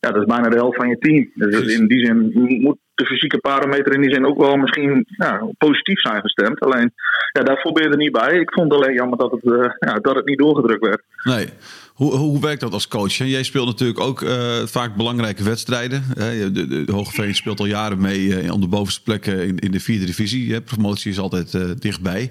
Ja, 0.01 0.11
dat 0.11 0.21
is 0.21 0.35
bijna 0.35 0.49
de 0.49 0.57
helft 0.57 0.77
van 0.77 0.89
je 0.89 0.99
team. 0.99 1.31
Dus 1.35 1.75
in 1.75 1.87
die 1.87 2.07
zin 2.07 2.31
moet 2.61 2.79
de 2.95 3.07
fysieke 3.07 3.39
parameter 3.39 3.95
in 3.95 4.01
die 4.01 4.13
zin 4.13 4.27
ook 4.27 4.39
wel 4.39 4.57
misschien 4.57 5.05
ja, 5.07 5.49
positief 5.59 6.01
zijn 6.01 6.21
gestemd. 6.21 6.61
Alleen, 6.61 6.93
ja, 7.33 7.43
daarvoor 7.43 7.73
ben 7.73 7.83
je 7.83 7.89
er 7.89 7.97
niet 7.97 8.13
bij. 8.13 8.41
Ik 8.41 8.53
vond 8.53 8.73
alleen 8.73 8.95
jammer 8.95 9.19
dat 9.19 9.31
het, 9.31 9.45
eh, 9.45 9.71
ja, 9.79 9.95
dat 9.95 10.15
het 10.15 10.27
niet 10.27 10.39
doorgedrukt 10.39 10.85
werd. 10.85 11.03
nee. 11.23 11.49
Hoe, 11.95 12.15
hoe 12.15 12.41
werkt 12.41 12.61
dat 12.61 12.73
als 12.73 12.89
coach? 12.89 13.13
Jij 13.13 13.43
speelt 13.43 13.67
natuurlijk 13.67 14.01
ook 14.01 14.23
eh, 14.23 14.57
vaak 14.65 14.97
belangrijke 14.97 15.43
wedstrijden. 15.43 16.03
De, 16.15 16.51
de, 16.53 16.85
de 16.85 16.93
Hogeveen 16.93 17.35
speelt 17.35 17.61
al 17.61 17.67
jaren 17.67 18.01
mee 18.01 18.41
eh, 18.41 18.53
om 18.53 18.61
de 18.61 18.69
bovenste 18.69 19.03
plekken 19.03 19.47
in, 19.47 19.59
in 19.59 19.71
de 19.71 19.81
vierde 19.81 20.05
divisie. 20.05 20.53
hè? 20.53 20.61
Promotie 20.61 21.11
is 21.11 21.19
altijd 21.19 21.81
dichtbij. 21.83 22.31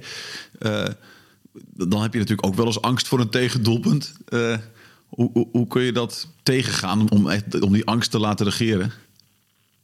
Dan 1.74 2.02
heb 2.02 2.14
je 2.14 2.20
natuurlijk 2.20 2.48
ook 2.48 2.56
wel 2.56 2.66
eens 2.66 2.82
angst 2.82 3.08
voor 3.08 3.20
een 3.20 3.30
tegendoelpunt. 3.30 4.14
Hoe, 5.10 5.30
hoe, 5.34 5.48
hoe 5.52 5.68
kun 5.68 5.82
je 5.82 5.92
dat 5.92 6.28
tegengaan 6.44 7.12
om, 7.12 7.30
echt, 7.30 7.62
om 7.62 7.74
die 7.74 7.86
angst 7.88 8.12
te 8.12 8.20
laten 8.20 8.46
regeren? 8.46 8.92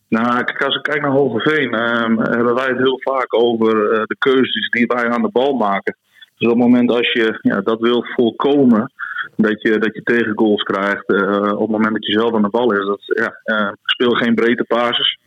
Nou, 0.07 0.43
kijk, 0.43 0.61
als 0.63 0.75
ik 0.75 0.83
kijk 0.83 1.01
naar 1.01 1.11
Hogeveen, 1.11 1.73
ehm, 1.73 2.17
hebben 2.17 2.55
wij 2.55 2.67
het 2.67 2.77
heel 2.77 2.99
vaak 2.99 3.33
over 3.33 3.91
eh, 3.91 4.03
de 4.05 4.15
keuzes 4.19 4.69
die 4.69 4.87
wij 4.87 5.09
aan 5.09 5.21
de 5.21 5.31
bal 5.31 5.53
maken. 5.53 5.95
Dus 6.37 6.51
op 6.51 6.57
het 6.57 6.67
moment 6.67 6.91
als 6.91 7.11
je 7.11 7.39
ja, 7.41 7.61
dat 7.61 7.79
wil 7.79 8.05
voorkomen, 8.15 8.91
dat 9.35 9.61
je, 9.61 9.77
dat 9.77 9.93
je 9.95 10.03
tegengoals 10.03 10.63
krijgt, 10.63 11.13
eh, 11.13 11.51
op 11.51 11.59
het 11.59 11.69
moment 11.69 11.93
dat 11.93 12.05
je 12.05 12.11
zelf 12.11 12.33
aan 12.33 12.41
de 12.41 12.49
bal 12.49 12.73
is, 12.73 12.85
dat, 12.85 13.01
ja, 13.05 13.39
eh, 13.43 13.71
speel 13.83 14.11
geen 14.11 14.35
breedte 14.35 14.63
passes. 14.63 15.17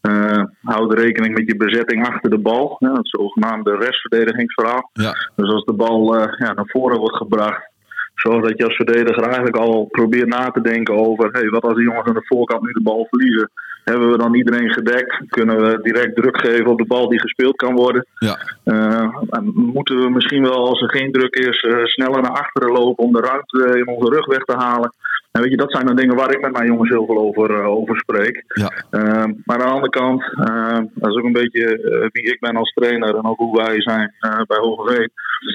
Eh, 0.00 0.44
houd 0.62 0.92
rekening 0.92 1.34
met 1.34 1.46
je 1.46 1.56
bezetting 1.56 2.06
achter 2.06 2.30
de 2.30 2.38
bal, 2.38 2.76
ja, 2.78 2.92
het 2.92 3.08
zogenaamde 3.08 3.76
restverdedigingsverhaal. 3.76 4.90
Ja, 4.92 5.12
Dus 5.36 5.50
als 5.50 5.64
de 5.64 5.72
bal 5.72 6.18
ja, 6.18 6.52
naar 6.52 6.66
voren 6.66 6.98
wordt 6.98 7.16
gebracht, 7.16 7.70
zorg 8.14 8.42
dat 8.42 8.58
je 8.58 8.64
als 8.64 8.76
verdediger 8.76 9.22
eigenlijk 9.22 9.56
al 9.56 9.84
probeert 9.90 10.28
na 10.28 10.50
te 10.50 10.60
denken 10.60 10.94
over: 10.94 11.28
hey, 11.32 11.48
wat 11.48 11.62
als 11.62 11.74
de 11.74 11.82
jongens 11.82 12.08
aan 12.08 12.14
de 12.14 12.26
voorkant 12.26 12.62
nu 12.62 12.72
de 12.72 12.82
bal 12.82 13.06
verliezen? 13.10 13.50
Hebben 13.84 14.10
we 14.10 14.18
dan 14.18 14.34
iedereen 14.34 14.70
gedekt? 14.70 15.22
Kunnen 15.28 15.56
we 15.56 15.78
direct 15.82 16.16
druk 16.16 16.40
geven 16.40 16.66
op 16.66 16.78
de 16.78 16.86
bal 16.86 17.08
die 17.08 17.20
gespeeld 17.20 17.56
kan 17.56 17.74
worden? 17.74 18.06
ja, 18.18 18.38
Eh, 18.64 19.16
en 19.30 19.52
moeten 19.54 19.98
we 20.00 20.10
misschien 20.10 20.42
wel, 20.42 20.68
als 20.68 20.80
er 20.80 20.90
geen 20.90 21.12
druk 21.12 21.34
is, 21.34 21.60
eh, 21.60 21.84
sneller 21.84 22.22
naar 22.22 22.30
achteren 22.30 22.72
lopen 22.72 23.04
om 23.04 23.12
de 23.12 23.20
ruimte 23.20 23.78
in 23.78 23.88
onze 23.88 24.14
rug 24.14 24.26
weg 24.26 24.44
te 24.44 24.56
halen? 24.56 24.92
En 25.32 25.40
weet 25.40 25.50
je, 25.50 25.56
dat 25.56 25.72
zijn 25.72 25.86
dan 25.86 25.96
dingen 25.96 26.16
waar 26.16 26.34
ik 26.34 26.40
met 26.40 26.52
mijn 26.52 26.66
jongens 26.66 26.90
heel 26.90 27.06
veel 27.06 27.18
over, 27.18 27.60
eh, 27.60 27.66
over 27.66 27.96
spreek. 27.96 28.44
ja, 28.46 28.70
Uh, 28.90 29.24
maar 29.44 29.60
aan 29.60 29.66
de 29.66 29.72
andere 29.72 29.88
kant, 29.88 30.22
uh, 30.22 30.78
dat 30.94 31.10
is 31.10 31.16
ook 31.16 31.24
een 31.24 31.32
beetje 31.32 31.78
uh, 31.78 32.08
wie 32.12 32.32
ik 32.32 32.40
ben 32.40 32.56
als 32.56 32.72
trainer 32.72 33.16
en 33.16 33.24
ook 33.24 33.38
hoe 33.38 33.56
wij 33.56 33.80
zijn 33.80 34.14
uh, 34.20 34.40
bij 34.46 34.58
Hogeveen. 34.58 35.10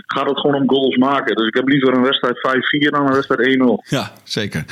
Gaat 0.06 0.30
het 0.30 0.40
gewoon 0.40 0.62
om 0.62 0.70
goals 0.70 0.98
maken. 0.98 1.36
Dus 1.36 1.48
ik 1.48 1.56
heb 1.56 1.68
liever 1.68 1.94
een 1.94 2.04
wedstrijd 2.04 2.38
5-4 2.38 2.90
dan 2.90 3.08
een 3.08 3.14
wedstrijd 3.14 3.58
1-0. 3.58 3.90
ja 3.90 4.12
zeker. 4.24 4.64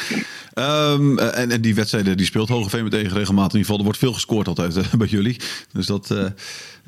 Ehm, 0.55 1.17
en, 1.17 1.51
en 1.51 1.61
die 1.61 1.75
wedstrijden 1.75 2.17
die 2.17 2.25
speelt 2.25 2.49
Hogeveen 2.49 2.83
meteen 2.83 3.07
regelmatig. 3.07 3.53
In 3.53 3.59
ieder 3.59 3.59
geval, 3.59 3.77
er 3.77 3.83
wordt 3.83 3.99
veel 3.99 4.13
gescoord 4.13 4.47
altijd 4.47 4.77
eh, 4.77 4.93
bij 5.01 5.07
jullie. 5.07 5.39
Dus 5.71 5.85
dat, 5.85 6.11
eh, 6.11 6.25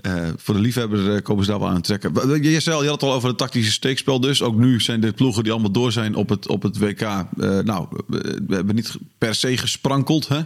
eh, 0.01 0.29
voor 0.37 0.53
de 0.53 0.59
liefhebber 0.61 1.15
eh, 1.15 1.21
komen 1.21 1.45
ze 1.45 1.51
daar 1.51 1.59
wel 1.59 1.69
aan 1.69 1.81
trekken. 1.81 2.13
Je, 2.43 2.61
had 2.65 2.83
het 2.91 3.03
al 3.03 3.13
over 3.13 3.29
het 3.29 3.37
tactische 3.37 3.71
steekspel 3.71 4.19
dus. 4.19 4.41
Ook 4.41 4.55
nu 4.55 4.81
zijn 4.81 5.01
de 5.01 5.11
ploegen 5.11 5.43
die 5.43 5.51
allemaal 5.51 5.71
door 5.71 5.91
zijn 5.91 6.15
op 6.15 6.29
het, 6.29 6.47
op 6.47 6.63
het 6.63 6.77
WK. 6.77 7.01
eh, 7.01 7.25
nou, 7.59 7.87
we, 8.07 8.55
hebben 8.55 8.75
niet 8.75 8.95
per 9.17 9.35
se 9.35 9.57
gesprankeld. 9.57 10.27
Hè? 10.27 10.39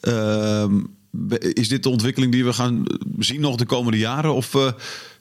Ehm, 0.00 0.80
is 1.38 1.68
dit 1.68 1.82
de 1.82 1.88
ontwikkeling 1.88 2.32
die 2.32 2.44
we 2.44 2.52
gaan 2.52 2.84
zien 3.18 3.40
nog 3.40 3.56
de 3.56 3.66
komende 3.66 3.98
jaren? 3.98 4.34
Of 4.34 4.54
eh, 4.54 4.72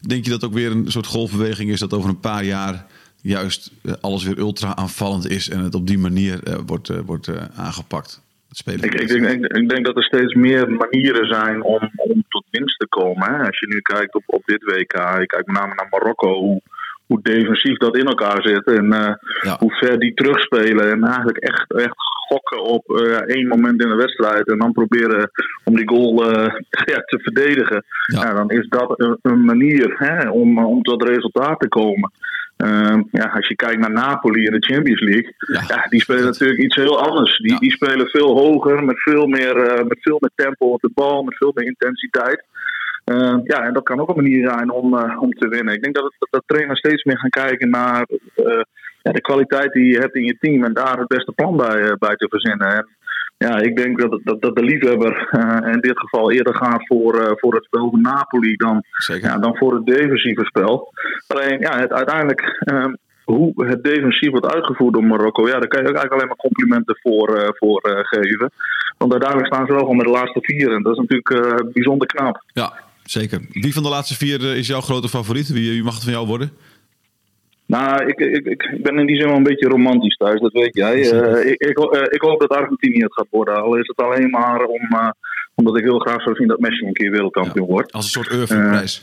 denk 0.02 0.24
je 0.24 0.32
dat 0.32 0.44
ook 0.44 0.54
weer 0.54 0.72
een 0.72 0.92
soort 0.92 1.08
golfbeweging 1.08 1.70
is 1.70 1.80
dat 1.80 1.94
over 1.94 2.10
een 2.10 2.20
paar 2.20 2.46
jaar 2.46 2.86
juist 3.26 3.72
eh, 3.84 3.94
alles 4.02 4.24
weer 4.24 4.38
ultra 4.38 4.76
aanvallend 4.76 5.30
is 5.30 5.50
en 5.50 5.60
het 5.60 5.76
op 5.76 5.88
die 5.88 5.98
manier 5.98 6.44
eh, 6.44 6.54
wordt, 6.66 6.90
eh, 6.90 6.98
wordt 7.06 7.30
aangepakt? 7.56 8.24
Ik, 8.66 8.84
ik, 8.84 9.08
denk, 9.08 9.44
ik, 9.44 9.58
ik 9.58 9.70
denk 9.70 9.86
dat 9.86 9.96
er 9.96 10.04
steeds 10.04 10.34
meer 10.34 10.70
manieren 10.70 11.28
zijn 11.28 11.64
om, 11.64 11.92
om 11.96 12.24
tot 12.30 12.44
winst 12.50 12.80
te 12.80 12.88
komen. 12.88 13.34
Hè. 13.34 13.46
Als 13.46 13.60
je 13.60 13.68
nu 13.68 13.82
kijkt 13.82 14.16
op, 14.16 14.24
op 14.26 14.42
dit 14.46 14.64
WK, 14.64 14.94
je 15.20 15.26
kijkt 15.26 15.48
met 15.48 15.56
name 15.56 15.74
naar 15.76 15.88
Marokko, 15.90 16.34
hoe, 16.34 16.62
hoe 17.06 17.20
defensief 17.22 17.78
dat 17.78 17.98
in 17.98 18.06
elkaar 18.06 18.42
zit. 18.42 18.64
En 18.64 18.86
Ja. 19.42 19.56
hoe 19.60 19.76
ver 19.76 20.00
die 20.00 20.14
terugspelen. 20.14 20.92
En 20.92 21.04
eigenlijk 21.04 21.38
echt, 21.38 21.74
echt 21.74 21.96
gokken 22.28 22.64
op 22.64 22.92
één 23.28 23.48
moment 23.48 23.82
in 23.82 23.90
de 23.90 23.96
wedstrijd. 23.96 24.48
En 24.48 24.58
dan 24.58 24.72
proberen 24.72 25.32
om 25.64 25.76
die 25.76 25.90
goal 25.90 26.24
ja, 26.94 27.00
te 27.06 27.20
verdedigen. 27.22 27.84
Ja. 28.06 28.24
Ja. 28.24 28.34
dan 28.34 28.50
is 28.50 28.68
dat 28.70 28.94
een, 29.00 29.18
een 29.22 29.46
manier 29.46 29.96
hè, 29.98 30.30
om, 30.30 30.66
om 30.66 30.82
tot 30.82 31.04
resultaat 31.04 31.60
te 31.60 31.68
komen. 31.68 32.12
Ehm, 32.58 33.02
ja, 33.12 33.24
als 33.34 33.48
je 33.48 33.56
kijkt 33.56 33.80
naar 33.80 33.92
Napoli 33.92 34.46
in 34.46 34.52
de 34.52 34.74
Champions 34.74 35.02
League, 35.02 35.34
Ja. 35.38 35.62
ja. 35.68 35.86
die 35.90 36.02
spelen 36.02 36.24
natuurlijk 36.24 36.60
iets 36.60 36.76
heel 36.76 37.00
anders. 37.00 37.38
Die, 37.38 37.52
Ja. 37.52 37.58
die 37.58 37.72
spelen 37.72 38.08
veel 38.08 38.38
hoger, 38.38 38.84
met 38.84 39.02
veel, 39.02 39.28
meer, 39.28 39.58
eh, 39.58 39.84
met 39.88 39.98
veel 40.02 40.18
meer 40.20 40.32
tempo 40.36 40.66
op 40.66 40.82
de 40.82 40.92
bal, 40.94 41.24
met 41.24 41.36
veel 41.38 41.52
meer 41.56 41.66
intensiteit. 41.66 42.44
Ehm, 43.06 43.40
ja, 43.44 43.64
en 43.64 43.74
dat 43.74 43.84
kan 43.84 44.00
ook 44.00 44.10
een 44.10 44.16
manier 44.24 44.50
zijn 44.50 44.72
om, 44.72 44.98
eh, 44.98 45.22
om 45.22 45.34
te 45.34 45.48
winnen. 45.48 45.74
Ik 45.74 45.82
denk 45.84 45.96
dat, 45.96 46.04
het, 46.04 46.28
dat 46.32 46.44
trainers 46.46 46.80
steeds 46.80 47.04
meer 47.04 47.18
gaan 47.20 47.30
kijken 47.30 47.70
naar 47.70 48.06
eh, 48.36 48.62
ja, 49.02 49.12
de 49.12 49.22
kwaliteit 49.22 49.72
die 49.74 49.86
je 49.92 50.00
hebt 50.00 50.16
in 50.16 50.24
je 50.24 50.38
team 50.40 50.64
en 50.64 50.74
daar 50.74 50.98
het 50.98 51.08
beste 51.08 51.32
plan 51.32 51.58
bij, 51.58 51.96
bij 52.00 52.16
te 52.16 52.28
verzinnen. 52.30 52.68
En, 52.68 52.88
ja, 53.38 53.58
ik 53.58 53.76
denk 53.76 54.00
dat, 54.00 54.20
dat, 54.24 54.42
dat 54.42 54.56
de 54.56 54.64
liefhebber 54.64 55.28
eh, 55.30 55.74
in 55.74 55.80
dit 55.80 56.00
geval 56.00 56.32
eerder 56.32 56.56
gaat 56.56 56.88
voor, 56.88 57.20
eh, 57.20 57.32
voor 57.36 57.54
het 57.54 57.64
spel 57.64 57.90
van 57.90 58.02
Napoli 58.02 58.56
dan, 58.56 58.84
Zeker. 58.92 59.30
ja, 59.30 59.38
dan 59.38 59.56
voor 59.56 59.74
het 59.74 59.86
defensieve 59.86 60.46
spel. 60.46 60.94
Alleen, 61.28 61.60
ja, 61.60 61.80
het, 61.80 61.92
uiteindelijk, 61.92 62.42
ehm, 62.60 62.94
hoe 63.24 63.66
het 63.66 63.84
defensief 63.84 64.30
wordt 64.30 64.54
uitgevoerd 64.54 64.94
door 64.94 65.04
Marokko, 65.04 65.48
ja, 65.48 65.60
daar 65.60 65.68
kan 65.68 65.84
je 65.84 65.90
ook 65.90 65.96
eigenlijk 65.96 66.14
alleen 66.14 66.28
maar 66.28 66.50
complimenten 66.50 66.98
voor, 67.02 67.36
eh, 67.36 67.50
voor 67.54 67.82
geven. 68.02 68.52
Want 68.98 69.12
uiteindelijk 69.12 69.54
staan 69.54 69.66
ze 69.66 69.72
wel 69.72 69.82
gewoon 69.82 69.98
met 69.98 70.06
de 70.06 70.12
laatste 70.12 70.42
vier 70.42 70.72
en 70.72 70.84
dat 70.84 70.98
is 70.98 71.06
natuurlijk 71.08 71.74
bijzonder 71.74 72.08
knap. 72.08 72.44
Ja, 72.54 72.74
zeker. 73.04 73.42
Wie 73.52 73.74
van 73.74 73.84
de 73.84 73.90
laatste 73.90 74.16
vier 74.16 74.56
is 74.56 74.68
jouw 74.68 74.82
grote 74.82 75.10
favoriet? 75.10 75.48
Wie, 75.48 75.72
wie 75.72 75.84
mag 75.84 75.94
het 75.94 76.04
van 76.04 76.14
jou 76.14 76.28
worden? 76.28 76.52
Nou, 77.66 78.06
ik, 78.06 78.20
ik, 78.20 78.46
ik 78.46 78.84
ben 78.84 79.00
in 79.00 79.06
die 79.06 79.16
zin 79.16 79.28
wel 79.28 79.36
een 79.36 79.44
beetje 79.44 79.68
romantisch 79.68 80.16
thuis, 80.16 80.40
dat 80.40 80.52
weet 80.52 80.76
jij. 80.76 80.94
Eh, 81.16 81.52
ik, 81.52 81.62
ik, 81.62 81.78
eh, 81.80 82.02
ik 82.10 82.22
hoop 82.22 82.40
dat 82.40 82.50
Argentinië 82.50 83.04
het 83.04 83.14
gaat 83.14 83.28
worden. 83.30 83.62
Al 83.62 83.76
is 83.76 83.88
het 83.88 83.98
alleen 83.98 84.30
maar 84.30 84.64
om, 84.64 84.82
eh, 84.90 85.10
omdat 85.56 85.78
ik 85.78 85.84
heel 85.84 86.00
graag 86.00 86.22
zou 86.22 86.36
zien 86.36 86.48
dat 86.48 86.60
Messi 86.60 86.86
een 86.86 86.94
keer 86.94 87.12
wereldkampioen 87.12 87.68
wordt. 87.68 87.92
Als 87.92 88.06
een 88.06 88.12
soort 88.12 88.32
Urfenprijs. 88.32 89.02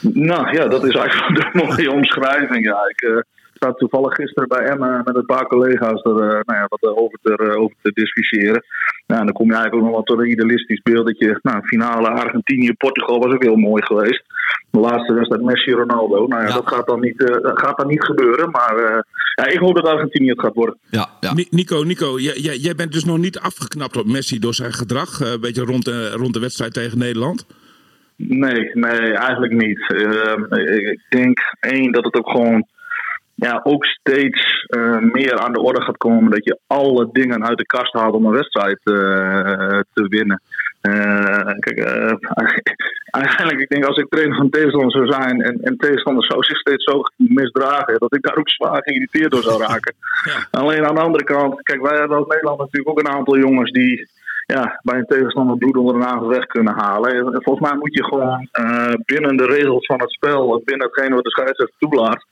Nou 0.00 0.56
ja, 0.56 0.66
dat 0.66 0.84
is 0.84 0.94
eigenlijk 0.94 1.36
de 1.52 1.64
mooie 1.64 1.92
omschrijving. 1.92 2.64
Ja, 2.64 2.78
ik, 2.88 3.24
zat 3.62 3.78
toevallig 3.78 4.14
gisteren 4.14 4.48
bij 4.48 4.64
Emma 4.64 5.00
met 5.04 5.16
een 5.16 5.26
paar 5.26 5.46
collega's 5.46 6.02
er 6.02 6.10
eh, 6.20 6.40
nou 6.48 6.58
ja, 6.60 6.66
wat 6.68 6.82
eh, 6.82 6.96
over, 7.02 7.18
te, 7.22 7.36
eh, 7.36 7.60
over 7.62 7.76
te 7.82 7.90
discussiëren. 7.94 8.64
Nou, 9.06 9.20
en 9.20 9.26
dan 9.26 9.34
kom 9.34 9.46
je 9.46 9.52
eigenlijk 9.54 9.74
ook 9.82 9.88
nog 9.88 9.96
wel 9.98 10.02
tot 10.16 10.18
een 10.24 10.30
idealistisch 10.30 10.82
beeld 10.82 11.06
dat 11.06 11.18
je, 11.18 11.38
nou, 11.42 11.66
finale 11.66 12.08
Argentinië-Portugal 12.08 13.18
was 13.18 13.32
ook 13.34 13.42
heel 13.42 13.56
mooi 13.56 13.82
geweest. 13.84 14.22
De 14.70 14.80
laatste 14.80 15.12
wedstrijd 15.14 15.42
Messi-Ronaldo. 15.44 16.26
Nou 16.26 16.42
ja, 16.42 16.48
Ja. 16.48 16.54
dat 16.54 16.68
gaat 16.68 16.86
dan 16.86 17.00
niet, 17.00 17.24
eh, 17.24 17.42
dat 17.42 17.58
gaat 17.58 17.78
dan 17.78 17.86
niet 17.86 18.04
gebeuren. 18.04 18.50
Maar 18.50 18.76
eh, 18.76 18.98
ja, 19.34 19.46
ik 19.46 19.58
hoop 19.58 19.74
dat 19.74 19.86
Argentinië 19.86 20.28
het 20.30 20.40
gaat 20.40 20.54
worden. 20.54 20.76
Ja, 20.90 21.08
ja. 21.20 21.32
Ni- 21.34 21.46
Nico, 21.50 21.82
Nico 21.82 22.18
jij, 22.18 22.36
jij, 22.36 22.56
jij 22.56 22.74
bent 22.74 22.92
dus 22.92 23.04
nog 23.04 23.18
niet 23.18 23.38
afgeknapt 23.38 23.96
op 23.96 24.06
Messi 24.06 24.38
door 24.38 24.54
zijn 24.54 24.72
gedrag. 24.72 25.20
eh, 25.20 25.30
Een 25.32 25.40
beetje 25.40 25.64
rond 25.64 25.84
de, 25.84 26.10
rond 26.10 26.34
de 26.34 26.40
wedstrijd 26.40 26.72
tegen 26.74 26.98
Nederland. 26.98 27.46
Nee, 28.16 28.70
nee, 28.74 29.12
eigenlijk 29.12 29.52
niet. 29.52 29.80
Ehm, 29.92 30.54
ik 30.54 31.00
denk 31.08 31.38
één 31.60 31.92
dat 31.92 32.04
het 32.04 32.14
ook 32.14 32.30
gewoon 32.30 32.66
ja, 33.42 33.60
ook 33.62 33.84
steeds 33.84 34.64
eh, 34.66 34.98
meer 34.98 35.38
aan 35.38 35.52
de 35.52 35.60
orde 35.60 35.82
gaat 35.82 35.96
komen 35.96 36.30
dat 36.30 36.44
je 36.44 36.58
alle 36.66 37.08
dingen 37.12 37.46
uit 37.46 37.58
de 37.58 37.66
kast 37.66 37.92
haalt 37.92 38.14
om 38.14 38.24
een 38.24 38.32
wedstrijd 38.32 38.80
eh, 38.82 39.80
te 39.92 40.06
winnen. 40.08 40.40
Eh, 40.80 41.54
kijk, 41.58 41.78
eigenlijk, 43.24 43.60
ik 43.60 43.68
denk 43.68 43.84
als 43.84 43.96
ik 43.96 44.08
trainer 44.08 44.36
van 44.36 44.50
tegenstander 44.50 44.90
zou 44.92 45.06
zijn 45.06 45.42
en, 45.42 45.60
en 45.62 45.76
tegenstander 45.76 46.24
zou 46.24 46.42
zich 46.42 46.58
steeds 46.58 46.84
zo 46.84 47.02
misdragen, 47.16 47.98
dat 47.98 48.14
ik 48.14 48.22
daar 48.22 48.36
ook 48.36 48.50
zwaar 48.50 48.82
geïrriteerd 48.82 49.30
door 49.30 49.42
zou 49.42 49.62
raken. 49.62 49.94
Alleen 50.50 50.86
aan 50.86 50.94
de 50.94 51.00
andere 51.00 51.24
kant, 51.24 51.62
kijk, 51.62 51.82
wij 51.82 51.98
hebben 51.98 52.16
als 52.16 52.26
Nederland 52.26 52.58
natuurlijk 52.58 52.88
ook 52.88 52.98
een 52.98 53.14
aantal 53.16 53.38
jongens 53.38 53.70
die 53.70 54.08
ja, 54.46 54.80
bij 54.82 54.98
een 54.98 55.06
tegenstander 55.06 55.56
bloed 55.56 55.76
onder 55.76 55.94
de 55.94 56.00
nagel 56.00 56.28
weg 56.28 56.46
kunnen 56.46 56.74
halen. 56.74 57.14
En 57.14 57.42
volgens 57.42 57.68
mij 57.68 57.78
moet 57.78 57.94
je 57.94 58.04
gewoon 58.04 58.48
eh, 58.52 58.92
binnen 59.04 59.36
de 59.36 59.46
regels 59.46 59.86
van 59.86 60.00
het 60.00 60.12
spel, 60.12 60.62
binnen 60.64 60.86
hetgene 60.86 61.14
wat 61.14 61.24
de 61.24 61.30
scheidsrechter 61.30 61.76
toelaat, 61.78 62.24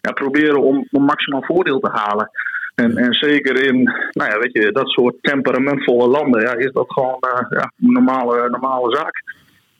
ja, 0.00 0.12
proberen 0.12 0.62
om, 0.62 0.88
om 0.90 1.04
maximaal 1.04 1.44
voordeel 1.44 1.80
te 1.80 1.90
halen. 1.92 2.30
En, 2.74 2.96
en 2.96 3.12
zeker 3.12 3.62
in 3.62 3.82
nou 4.10 4.30
ja, 4.30 4.38
weet 4.38 4.52
je, 4.52 4.72
dat 4.72 4.88
soort 4.88 5.14
temperamentvolle 5.20 6.08
landen 6.08 6.40
ja, 6.40 6.54
is 6.54 6.72
dat 6.72 6.92
gewoon 6.92 7.18
eh, 7.20 7.46
ja, 7.50 7.72
een 7.80 7.92
normale, 7.92 8.48
normale 8.50 8.96
zaak. 8.96 9.22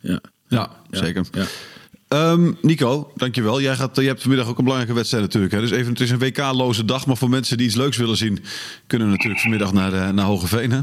Ja. 0.00 0.18
Ja, 0.48 0.68
zeker. 0.90 1.24
Ja. 1.30 1.44
Ehm, 2.08 2.52
Nico, 2.60 3.12
dankjewel. 3.14 3.60
Jij 3.60 3.74
gaat, 3.74 3.96
je 3.96 4.06
hebt 4.06 4.20
vanmiddag 4.20 4.48
ook 4.48 4.58
een 4.58 4.64
belangrijke 4.64 4.96
wedstrijd 4.96 5.24
natuurlijk. 5.24 5.52
Hè? 5.52 5.60
Dus 5.60 5.70
even, 5.70 5.92
het 5.92 6.00
is 6.00 6.10
een 6.10 6.18
WK-loze 6.18 6.84
dag. 6.84 7.06
Maar 7.06 7.16
voor 7.16 7.30
mensen 7.30 7.56
die 7.56 7.66
iets 7.66 7.76
leuks 7.76 7.96
willen 7.96 8.16
zien... 8.16 8.44
kunnen 8.86 9.10
natuurlijk 9.10 9.40
vanmiddag 9.40 9.72
naar, 9.72 9.92
eh, 9.92 10.08
naar 10.10 10.24
Hogeveen. 10.24 10.70
Hè? 10.70 10.78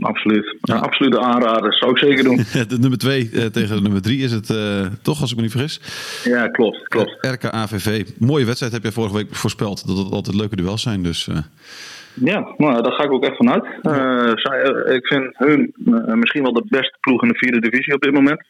Absoluut. 0.00 0.56
Ja. 0.60 0.74
absolute 0.74 1.20
aanrader. 1.20 1.74
Zou 1.74 1.90
ik 1.90 1.98
zeker 1.98 2.24
doen. 2.24 2.36
De 2.68 2.78
nummer 2.78 2.98
2 2.98 3.50
tegen 3.50 3.76
de 3.76 3.82
nummer 3.82 4.02
3 4.02 4.22
is 4.22 4.32
het 4.32 4.50
eh, 4.50 4.86
toch, 5.02 5.20
als 5.20 5.30
ik 5.30 5.36
me 5.36 5.42
niet 5.42 5.50
vergis. 5.50 5.80
Ja, 6.24 6.48
klopt. 6.48 6.88
klopt. 6.88 7.16
RKAVV. 7.20 8.04
Mooie 8.18 8.44
wedstrijd 8.44 8.72
heb 8.72 8.82
jij 8.82 8.92
vorige 8.92 9.14
week 9.14 9.34
voorspeld. 9.34 9.86
Dat 9.86 9.96
het 9.96 10.12
altijd 10.12 10.36
leuke 10.36 10.56
duels 10.56 10.82
zijn. 10.82 11.02
Dus 11.02 11.28
eh, 11.28 11.36
Ja, 12.14 12.54
nou, 12.56 12.82
daar 12.82 12.92
ga 12.92 13.04
ik 13.04 13.12
ook 13.12 13.24
echt 13.24 13.36
vanuit. 13.36 13.64
Eh, 13.82 14.32
zij, 14.34 14.62
eh, 14.62 14.94
ik 14.94 15.06
vind 15.06 15.36
hun 15.38 15.72
eh, 15.86 16.14
misschien 16.14 16.42
wel 16.42 16.52
de 16.52 16.66
beste 16.68 16.96
ploeg 17.00 17.22
in 17.22 17.28
de 17.28 17.38
vierde 17.38 17.60
divisie 17.60 17.94
op 17.94 18.02
dit 18.02 18.12
moment. 18.12 18.42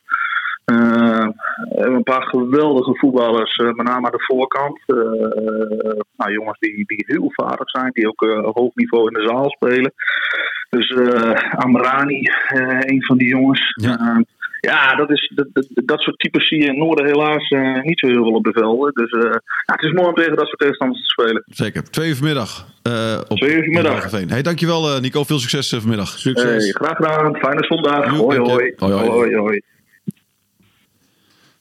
Eh, 0.65 1.27
we 1.69 1.75
hebben 1.81 1.95
een 1.95 2.03
paar 2.03 2.23
geweldige 2.23 2.99
voetballers, 2.99 3.57
eh, 3.57 3.67
met 3.67 3.87
name 3.87 4.07
aan 4.07 4.13
de 4.13 4.25
voorkant. 4.27 4.81
Eh, 4.87 4.97
eh, 4.97 6.01
nou, 6.17 6.33
jongens 6.33 6.59
die, 6.59 6.85
die 6.87 7.05
heel 7.07 7.31
vaardig 7.33 7.71
zijn, 7.71 7.91
die 7.93 8.09
ook 8.09 8.23
eh, 8.23 8.45
hoog 8.53 8.75
niveau 8.75 9.07
in 9.07 9.23
de 9.23 9.29
zaal 9.29 9.51
spelen. 9.51 9.93
Dus 10.71 10.91
eh 10.91 11.55
Amrani, 11.65 12.23
eh, 12.49 12.79
een 12.81 13.03
van 13.05 13.17
die 13.19 13.29
jongens. 13.29 13.75
Ja. 13.81 13.99
Eh, 13.99 14.21
ja, 14.61 14.95
dat, 14.95 15.11
is, 15.11 15.33
dat, 15.35 15.47
dat, 15.53 15.67
dat 15.75 16.01
soort 16.01 16.19
types 16.19 16.49
zie 16.49 16.59
je 16.59 16.65
in 16.65 16.71
het 16.71 16.79
Noorden 16.79 17.07
helaas 17.07 17.49
eh, 17.49 17.83
niet 17.83 17.99
zo 17.99 18.07
heel 18.07 18.23
veel 18.23 18.33
op 18.35 18.45
de 18.45 18.53
velden. 18.53 18.93
Dus 18.95 19.11
eh, 19.11 19.21
ja, 19.67 19.75
het 19.75 19.83
is 19.83 19.93
mooi 19.93 20.09
om 20.09 20.15
tegen 20.15 20.37
dat 20.37 20.47
soort 20.47 20.59
tegenstanders 20.59 21.01
te 21.01 21.09
spelen. 21.23 21.45
zeker. 21.47 21.83
Twee 21.91 22.09
uur 22.09 22.15
vanmiddag. 22.17 22.67
eh 22.83 23.21
op 23.29 23.37
Twee 23.37 23.55
uur 23.57 23.65
vanmiddag. 23.65 24.11
Hey, 24.11 24.43
dankjewel 24.43 24.95
eh, 24.95 25.01
Nico. 25.01 25.25
Veel 25.25 25.39
succes 25.39 25.73
eh, 25.73 25.79
vanmiddag. 25.81 26.09
Succes. 26.09 26.65
Hey, 26.65 26.73
graag 26.73 26.97
gedaan. 26.97 27.37
Fijne 27.37 27.65
zondag. 27.65 28.07
Hoi, 28.07 28.39
hoi. 28.39 28.73
Hoi, 28.77 28.93
hoi. 28.93 29.09
hoi, 29.09 29.37
hoi. 29.37 29.61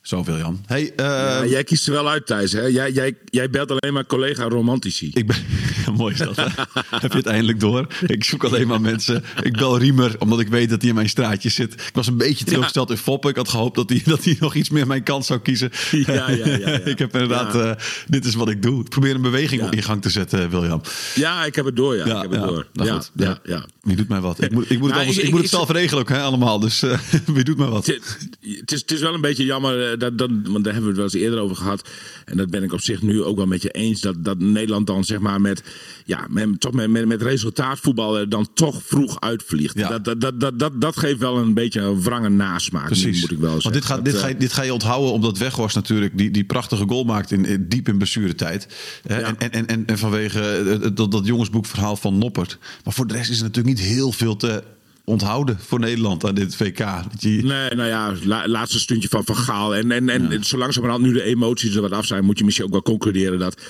Zo, 0.02 0.24
William. 0.24 0.62
Hey, 0.66 0.92
eh, 0.96 1.06
Ja, 1.06 1.46
jij 1.46 1.64
kiest 1.64 1.88
er 1.88 1.94
wel 1.94 2.10
uit, 2.10 2.26
Thijs. 2.26 2.52
Hè? 2.52 2.62
Jij, 2.62 2.92
jij, 2.92 3.18
jij 3.26 3.50
belt 3.50 3.72
alleen 3.72 3.94
maar 3.94 4.06
collega 4.06 4.44
romantici. 4.44 5.12
Ik 5.14 5.28
ben... 5.28 5.36
Mooi 5.98 6.14
is 6.14 6.20
dat. 6.20 6.36
Heb 7.02 7.12
je 7.12 7.18
het 7.18 7.26
eindelijk 7.26 7.60
door? 7.60 7.88
Ik 8.08 8.24
zoek 8.24 8.44
alleen 8.44 8.68
maar 8.68 8.82
mensen. 8.82 9.24
Ik 9.44 9.58
bel 9.58 9.78
Riemer, 9.78 10.16
omdat 10.20 10.40
ik 10.40 10.48
weet 10.48 10.70
dat 10.70 10.80
hij 10.80 10.90
in 10.90 10.96
mijn 10.96 11.10
straatje 11.10 11.50
zit. 11.50 11.74
Ik 11.74 11.90
was 11.94 12.08
een 12.08 12.18
beetje 12.18 12.46
teleurgesteld 12.46 12.90
in 12.90 12.98
Foppe. 12.98 13.30
Ik 13.30 13.36
had 13.36 13.50
gehoopt 13.50 13.76
dat 13.76 13.90
hij, 13.90 14.02
dat 14.06 14.24
hij 14.24 14.38
nog 14.40 14.56
iets 14.56 14.70
meer 14.70 14.88
mijn 14.88 15.04
kant 15.04 15.26
zou 15.26 15.40
kiezen. 15.40 15.72
Ja, 15.92 16.14
ja, 16.14 16.30
ja, 16.30 16.46
ja. 16.58 16.68
ik 16.94 17.00
heb 17.00 17.14
inderdaad... 17.14 17.54
Ja. 17.54 17.76
eh, 17.76 17.84
dit 18.08 18.26
is 18.26 18.34
wat 18.36 18.50
ik 18.50 18.62
doe. 18.62 18.80
Ik 18.82 18.90
probeer 18.90 19.16
een 19.16 19.22
beweging 19.22 19.62
Ja. 19.62 19.72
in 19.72 19.84
gang 19.84 20.02
te 20.02 20.10
zetten, 20.10 20.50
William. 20.50 20.82
Ja, 21.16 21.46
ik 21.46 21.56
heb 21.56 21.66
het 21.66 21.76
door. 21.76 21.96
Ja, 21.96 22.04
ik 22.04 22.22
heb 22.22 22.32
het 22.32 22.42
door. 22.44 22.68
nou 22.74 22.88
ja, 22.90 22.96
goed. 22.96 23.12
ja, 23.16 23.40
ja. 23.44 23.66
Wie 23.82 23.96
doet 23.96 24.08
mij 24.08 24.20
wat? 24.20 24.42
Ik 24.42 24.52
moet, 24.52 24.64
ik 24.72 24.80
moet, 24.80 24.80
het, 24.80 24.90
Nou, 24.90 25.00
anders- 25.00 25.18
ik- 25.18 25.24
ik 25.24 25.30
moet 25.30 25.40
ik- 25.40 25.46
het 25.46 25.54
zelf 25.56 25.70
regelen 25.70 26.02
ook, 26.04 26.10
hè, 26.10 26.22
allemaal. 26.22 26.60
Dus 26.60 26.82
eh, 26.84 27.00
wie 27.26 27.44
doet 27.44 27.58
mij 27.58 27.68
wat? 27.68 27.86
Het, 27.86 28.18
het 28.60 28.72
is, 28.72 28.80
het 28.82 28.92
is 28.92 29.00
wel 29.00 29.14
een 29.14 29.22
beetje 29.22 29.46
jammer, 29.46 29.91
dat, 30.00 30.18
dat, 30.18 30.30
want 30.44 30.64
daar 30.64 30.74
hebben 30.74 30.82
we 30.82 30.88
het 30.88 30.96
wel 30.96 31.04
eens 31.04 31.14
eerder 31.14 31.40
over 31.40 31.56
gehad. 31.56 31.90
En 32.26 32.38
dat 32.38 32.50
ben 32.50 32.64
ik 32.64 32.74
op 32.74 32.82
zich 32.82 33.02
nu 33.02 33.24
ook 33.24 33.38
wel 33.38 33.46
met 33.46 33.62
je 33.62 33.70
eens. 33.70 34.02
Dat, 34.02 34.24
dat 34.24 34.40
Nederland 34.40 34.88
dan 34.88 35.04
zeg 35.04 35.20
maar 35.20 35.42
met, 35.42 35.64
ja, 36.06 36.26
met, 36.30 36.60
toch 36.60 36.74
met, 36.74 36.90
met, 36.90 37.06
met 37.06 37.22
resultaatvoetbal 37.22 38.18
er 38.18 38.30
dan 38.30 38.48
toch 38.54 38.82
vroeg 38.84 39.20
uitvliegt. 39.20 39.78
Ja. 39.78 39.90
Dat, 39.90 40.06
dat, 40.06 40.22
dat, 40.22 40.40
dat, 40.40 40.60
dat, 40.60 40.82
dat 40.82 40.98
geeft 40.98 41.20
wel 41.20 41.38
een 41.38 41.54
beetje 41.54 41.82
een 41.82 42.02
wrange 42.02 42.30
nasmaak, 42.30 42.86
Precies. 42.86 43.22
moet 43.22 43.32
ik 43.32 43.40
wel 43.40 43.62
zeggen. 43.62 43.72
Want 43.72 43.74
dit, 43.74 43.86
gaat, 43.86 44.06
dit, 44.06 44.14
eh, 44.14 44.20
ga 44.20 44.28
je, 44.28 44.38
dit 44.38 44.54
ga 44.54 44.62
je 44.64 44.74
onthouden 44.74 45.12
omdat 45.12 45.38
Weghorst 45.38 45.76
natuurlijk 45.76 46.18
die, 46.18 46.32
die 46.32 46.44
prachtige 46.44 46.84
goal 46.88 47.04
maakt 47.04 47.32
in, 47.32 47.46
in- 47.46 47.66
diep 47.68 47.88
in 47.88 47.98
blessuretijd. 47.98 48.68
Ja. 49.04 49.20
En, 49.20 49.52
en, 49.52 49.68
en, 49.68 49.86
en, 49.86 49.98
vanwege 49.98 50.42
eh, 50.42 50.90
dat, 50.94 51.12
dat 51.12 51.26
jongensboekverhaal 51.26 51.96
van 51.96 52.18
Noppert. 52.18 52.58
Maar 52.84 52.94
voor 52.94 53.08
de 53.08 53.14
rest 53.14 53.30
is 53.30 53.38
er 53.38 53.44
natuurlijk 53.44 53.78
niet 53.78 53.86
heel 53.88 54.12
veel 54.12 54.36
te 54.36 54.64
onthouden 55.06 55.60
voor 55.60 55.80
Nederland 55.80 56.26
aan 56.26 56.36
dit 56.36 56.56
VK. 56.56 56.78
Dat 56.78 57.04
je, 57.20 57.30
Nee, 57.30 57.70
nou 57.76 57.88
ja, 57.88 58.14
la- 58.24 58.48
laatste 58.48 58.80
stuntje 58.80 59.10
van 59.10 59.26
Van 59.26 59.36
Gaal. 59.36 59.76
En, 59.76 59.92
en, 59.92 60.10
en 60.10 60.44
zo 60.44 60.58
langzamerhand 60.58 61.04
nu 61.04 61.14
de 61.14 61.24
emoties 61.24 61.76
er 61.76 61.82
wat 61.82 61.92
af 61.92 62.06
zijn, 62.06 62.26
moet 62.26 62.38
je 62.38 62.44
misschien 62.44 62.66
ook 62.66 62.72
wel 62.72 62.82
concluderen 62.82 63.40
dat. 63.40 63.62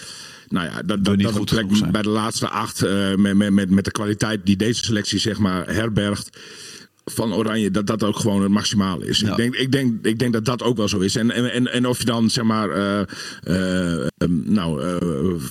Nou 0.50 0.65
ja, 0.65 0.82
dat, 0.86 1.04
dat, 1.06 1.15
niet 1.17 1.34
dat 1.34 1.50
zijn. 1.72 1.91
bij 1.91 2.02
de 2.02 2.10
laatste 2.10 2.50
acht, 2.50 2.82
met, 3.15 3.36
met, 3.36 3.52
met, 3.52 3.70
met 3.70 3.86
de 3.86 3.91
kwaliteit 3.91 4.46
die 4.46 4.56
deze 4.56 4.84
selectie 4.84 5.20
zeg 5.20 5.38
maar 5.39 5.74
herbergt. 5.74 6.38
Van 7.13 7.34
Oranje, 7.34 7.71
dat 7.71 7.88
dat 7.88 8.04
ook 8.04 8.15
gewoon 8.19 8.41
het 8.41 8.52
maximale 8.52 9.06
is. 9.08 9.19
Ja. 9.19 9.30
Ik, 9.30 9.38
denk, 9.38 9.56
ik, 9.56 9.71
denk, 9.71 10.06
ik 10.06 10.19
denk 10.19 10.34
dat 10.34 10.45
dat 10.45 10.63
ook 10.63 10.78
wel 10.78 10.88
zo 10.88 11.00
is. 11.00 11.15
En, 11.15 11.32
en, 11.32 11.52
en, 11.52 11.71
en 11.71 11.88
of 11.88 11.97
je 12.00 12.06
dan, 12.06 12.30
zeg 12.30 12.43
maar, 12.43 12.69
eh, 12.69 13.00
eh, 13.43 14.08
ehm, 14.17 14.54
nou, 14.54 14.82
eh 14.82 14.97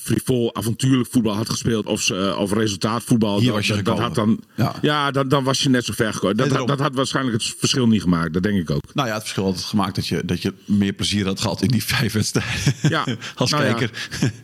frivol, 0.02 0.54
avontuurlijk 0.54 1.08
voetbal 1.10 1.34
had 1.34 1.48
gespeeld. 1.50 1.86
of, 1.86 2.10
of 2.38 2.52
resultaatvoetbal. 2.52 3.38
Hier 3.38 3.46
dat, 3.46 3.56
was 3.56 3.66
je 3.66 3.74
dat, 3.74 3.84
dat 3.84 3.98
gekomen. 3.98 4.16
had 4.16 4.44
dan, 4.56 4.66
Ja. 4.66 4.74
ja, 4.82 5.10
dan, 5.10 5.28
dan 5.28 5.44
was 5.44 5.62
je 5.62 5.68
net 5.68 5.84
zo 5.84 5.92
ver 5.92 6.12
gekomen. 6.12 6.36
Dat, 6.36 6.50
Nee, 6.50 6.66
dat, 6.66 6.78
had 6.80 6.94
waarschijnlijk 6.94 7.36
het 7.36 7.54
verschil 7.58 7.86
niet 7.88 8.02
gemaakt. 8.02 8.32
Dat 8.32 8.42
denk 8.42 8.58
ik 8.60 8.70
ook. 8.70 8.82
Nou 8.94 9.08
ja, 9.08 9.12
het 9.14 9.22
verschil 9.22 9.44
had 9.44 9.54
het 9.54 9.64
gemaakt 9.64 9.94
dat 9.94 10.06
je, 10.06 10.24
dat 10.24 10.42
je 10.42 10.52
meer 10.64 10.92
plezier 10.92 11.26
had 11.26 11.40
gehad 11.40 11.62
in 11.62 11.68
die 11.68 11.84
vijf 11.84 12.12
wedstrijden. 12.12 12.74
Ja, 12.82 13.06
Als 13.34 13.50
nou 13.50 13.62
kijker. 13.62 13.90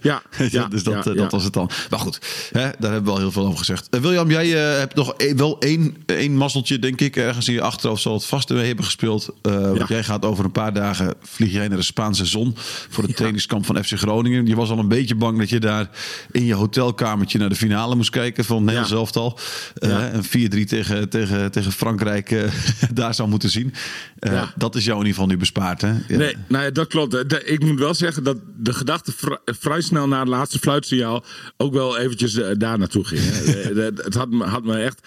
Ja, 0.01 0.23
ja, 0.51 0.69
dus 0.69 0.83
dat, 0.83 1.05
dat 1.05 1.33
was 1.33 1.45
het 1.45 1.53
dan. 1.53 1.71
Maar 1.91 1.99
goed, 1.99 2.19
hè, 2.53 2.71
daar 2.79 2.93
hebben 2.93 3.05
we 3.05 3.11
al 3.11 3.19
heel 3.19 3.33
veel 3.33 3.47
over 3.47 3.59
gezegd. 3.59 3.89
William, 4.01 4.31
jij 4.31 4.49
hebt 4.49 4.95
nog 4.95 5.15
e- 5.17 5.35
wel 5.35 5.59
één, 5.59 5.97
één 6.07 6.37
mazzeltje, 6.37 6.79
denk 6.79 7.01
ik. 7.01 7.06
Ergens 7.15 7.49
in 7.49 7.55
je 7.55 7.61
achterhoofd 7.61 8.03
zal 8.03 8.15
het 8.15 8.25
vast 8.25 8.49
mee 8.49 8.67
hebben 8.67 8.85
gespeeld. 8.85 9.29
Eh, 9.43 9.61
Want 9.61 9.89
jij 9.89 10.05
gaat 10.05 10.25
over 10.25 10.45
een 10.45 10.53
paar 10.53 10.73
dagen, 10.75 11.15
vlieg 11.23 11.53
jij 11.53 11.69
naar 11.69 11.77
de 11.77 11.83
Spaanse 11.85 12.25
zon... 12.27 12.53
voor 12.89 13.05
het 13.05 13.17
trainingskamp 13.17 13.67
van 13.67 13.85
FC 13.85 13.93
Groningen. 13.99 14.47
Je 14.47 14.57
was 14.57 14.71
al 14.71 14.79
een 14.79 14.89
beetje 14.89 15.15
bang 15.15 15.39
dat 15.39 15.49
je 15.49 15.61
daar 15.61 15.91
in 16.31 16.45
je 16.45 16.55
hotelkamertje... 16.55 17.39
naar 17.39 17.49
de 17.49 17.55
finale 17.55 17.95
moest 17.97 18.11
kijken 18.11 18.45
van 18.45 18.59
Nederlands 18.65 18.91
Ja. 18.91 18.97
elftal. 18.97 19.39
Eh, 19.75 19.91
Ja. 19.91 20.13
Een 20.13 20.25
4-3 20.25 20.65
tegen, 20.69 21.09
tegen, 21.09 21.51
tegen 21.51 21.73
Frankrijk 21.73 22.31
eh, 22.31 22.43
daar 22.93 23.15
zou 23.15 23.29
moeten 23.29 23.51
zien. 23.51 23.75
Eh, 24.19 24.33
Ja. 24.33 24.53
Dat 24.57 24.75
is 24.75 24.85
jou 24.85 24.99
in 25.01 25.07
ieder 25.07 25.15
geval 25.21 25.35
nu 25.35 25.37
bespaard, 25.41 25.81
hè? 25.81 25.89
Ja. 25.89 26.17
Nee, 26.17 26.37
nou 26.49 26.65
ja, 26.65 26.71
dat 26.71 26.87
klopt. 26.89 27.11
De- 27.31 27.45
ik 27.45 27.65
moet 27.65 27.79
wel 27.79 27.95
zeggen 27.95 28.23
dat 28.25 28.37
de 28.57 28.73
gedachte 28.75 29.13
vri- 29.17 29.39
vrij 29.45 29.81
snel 29.81 30.09
na 30.09 30.19
het 30.19 30.29
laatste 30.29 30.59
fluitsignaal 30.59 31.25
ook 31.57 31.73
wel 31.73 31.99
eventjes 31.99 32.35
eh, 32.37 32.49
daar 32.59 32.79
naartoe 32.79 33.05
ging. 33.05 33.21
Eh, 33.67 33.83
het 34.05 34.15
had 34.15 34.31
me, 34.31 34.45
had 34.45 34.65
me 34.65 34.77
echt 34.77 35.01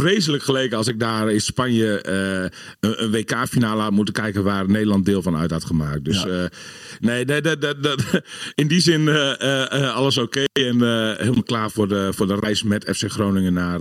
vreselijk 0.00 0.42
geleken 0.42 0.76
als 0.76 0.88
ik 0.88 0.98
daar 1.00 1.32
in 1.32 1.40
Spanje 1.40 2.00
eh, 2.00 2.58
een, 2.80 3.10
WK-finale 3.10 3.82
had 3.82 3.90
moeten 3.90 4.14
kijken 4.14 4.42
waar 4.44 4.68
Nederland 4.70 5.04
deel 5.04 5.22
van 5.22 5.36
uit 5.36 5.50
had 5.50 5.64
gemaakt. 5.64 6.04
Dus 6.04 6.22
Ja. 6.22 6.28
eh, 6.28 6.44
nee, 7.00 7.24
nee, 7.24 7.40
dat- 7.40 7.60
dat- 7.60 7.82
dat- 7.82 8.20
in 8.54 8.68
die 8.68 8.80
zin 8.80 9.08
eh, 9.08 9.94
alles 9.94 10.18
oké 10.18 10.44
en 10.52 10.74
helemaal 11.18 11.42
klaar 11.42 11.70
voor 11.70 11.88
de, 11.88 12.12
voor 12.14 12.26
de 12.26 12.36
reis 12.40 12.62
met 12.62 12.84
FC 12.96 13.10
Groningen 13.10 13.52
naar... 13.52 13.80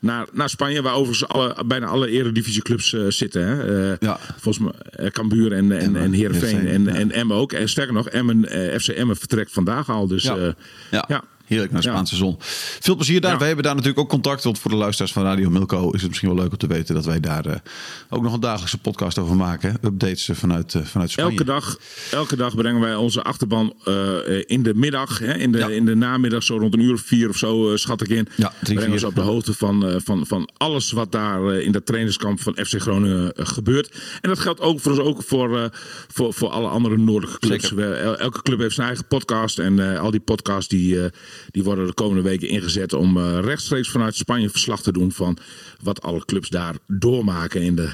naar, 0.00 0.26
naar 0.32 0.48
Spanje, 0.48 0.82
waar 0.82 0.94
overigens 0.94 1.28
alle, 1.28 1.56
bijna 1.66 1.86
alle 1.86 2.08
eredivisieclubs 2.10 2.92
eh 2.92 3.00
zitten. 3.08 3.46
Hè? 3.46 3.94
Ja. 4.00 4.18
Volgens 4.40 4.72
mij 4.98 5.10
Cambuur 5.10 5.52
en, 5.52 5.72
en, 5.72 5.96
en 5.96 6.12
Heerenveen 6.12 6.66
en, 6.68 6.84
ja. 6.84 6.94
en 6.94 7.10
Emmen 7.12 7.36
ook. 7.36 7.52
En 7.52 7.68
sterker 7.68 7.94
nog, 7.94 8.08
Emmen, 8.08 8.44
FC 8.80 8.88
Emmen 8.88 9.16
vertrekt 9.16 9.52
vandaag 9.52 9.90
al. 9.90 10.06
Dus 10.06 10.22
ja. 10.90 11.24
Heerlijk 11.46 11.72
naar 11.72 11.80
de 11.80 11.86
Ja. 11.86 11.92
Spaanse 11.92 12.16
zon. 12.16 12.36
Veel 12.80 12.94
plezier 12.94 13.20
daar. 13.20 13.32
Ja. 13.32 13.36
Wij 13.38 13.46
hebben 13.46 13.64
daar 13.64 13.74
natuurlijk 13.74 14.00
ook 14.00 14.08
contact. 14.08 14.44
Want 14.44 14.58
voor 14.58 14.70
de 14.70 14.76
luisteraars 14.76 15.12
van 15.12 15.22
Radio 15.22 15.50
Milko 15.50 15.90
is 15.90 16.00
het 16.00 16.08
misschien 16.08 16.28
wel 16.34 16.38
leuk 16.42 16.50
om 16.52 16.58
te 16.58 16.66
weten 16.66 16.94
dat 16.94 17.04
wij 17.04 17.20
daar 17.20 17.46
eh, 17.46 17.54
ook 18.10 18.22
nog 18.22 18.32
een 18.32 18.40
dagelijkse 18.40 18.78
podcast 18.78 19.18
over 19.18 19.36
maken. 19.36 19.76
Updates 19.82 20.28
eh, 20.28 20.36
vanuit, 20.36 20.74
eh, 20.74 20.82
vanuit 20.82 21.10
Spanje. 21.10 21.30
Elke 21.30 21.44
dag, 21.44 21.78
elke 22.10 22.36
dag 22.36 22.54
brengen 22.54 22.80
wij 22.80 22.94
onze 22.94 23.22
achterban 23.22 23.74
in 24.46 24.62
de 24.62 24.72
middag, 24.74 25.18
hè, 25.18 25.34
in, 25.34 25.52
de, 25.52 25.58
Ja. 25.58 25.68
in 25.68 25.84
de 25.84 25.94
namiddag, 25.94 26.42
zo 26.42 26.56
rond 26.58 26.74
een 26.74 26.80
uur 26.80 26.92
of 26.92 27.00
vier 27.00 27.28
of 27.28 27.36
zo, 27.36 27.76
schat 27.76 28.00
ik 28.00 28.08
in. 28.08 28.28
Ja, 28.36 28.48
drie, 28.48 28.54
brengen 28.62 28.80
we 28.82 28.90
vier, 28.90 28.98
ze 28.98 29.06
op 29.06 29.14
de 29.14 29.20
hoogte 29.20 29.54
van, 29.54 30.00
van, 30.04 30.26
van 30.26 30.50
alles 30.56 30.90
wat 30.92 31.12
daar 31.12 31.54
in 31.54 31.72
dat 31.72 31.86
trainingskamp 31.86 32.40
van 32.40 32.56
FC 32.64 32.80
Groningen 32.80 33.32
gebeurt. 33.36 33.94
En 34.20 34.28
dat 34.28 34.38
geldt 34.38 34.60
ook 34.60 34.80
voor 34.80 34.92
ons 34.92 35.00
ook 35.00 35.22
voor, 35.22 35.70
voor, 36.12 36.34
voor 36.34 36.48
alle 36.48 36.68
andere 36.68 36.96
noordelijke 36.96 37.38
clubs. 37.46 37.70
We- 37.70 38.16
elke 38.18 38.42
club 38.42 38.58
heeft 38.58 38.74
zijn 38.74 38.86
eigen 38.86 39.06
podcast. 39.06 39.58
En 39.58 39.98
al 39.98 40.10
die 40.10 40.20
podcasts 40.20 40.68
die, 40.68 40.98
die 41.50 41.64
worden 41.64 41.86
de 41.86 41.94
komende 41.94 42.22
weken 42.22 42.48
ingezet 42.48 42.92
om 42.92 43.16
eh, 43.16 43.38
rechtstreeks 43.40 43.90
vanuit 43.90 44.16
Spanje 44.16 44.50
verslag 44.50 44.82
te 44.82 44.92
doen 44.92 45.12
van 45.12 45.38
wat 45.82 46.02
alle 46.02 46.24
clubs 46.24 46.48
daar 46.48 46.74
doormaken 46.86 47.62
in 47.62 47.76
de 47.76 47.90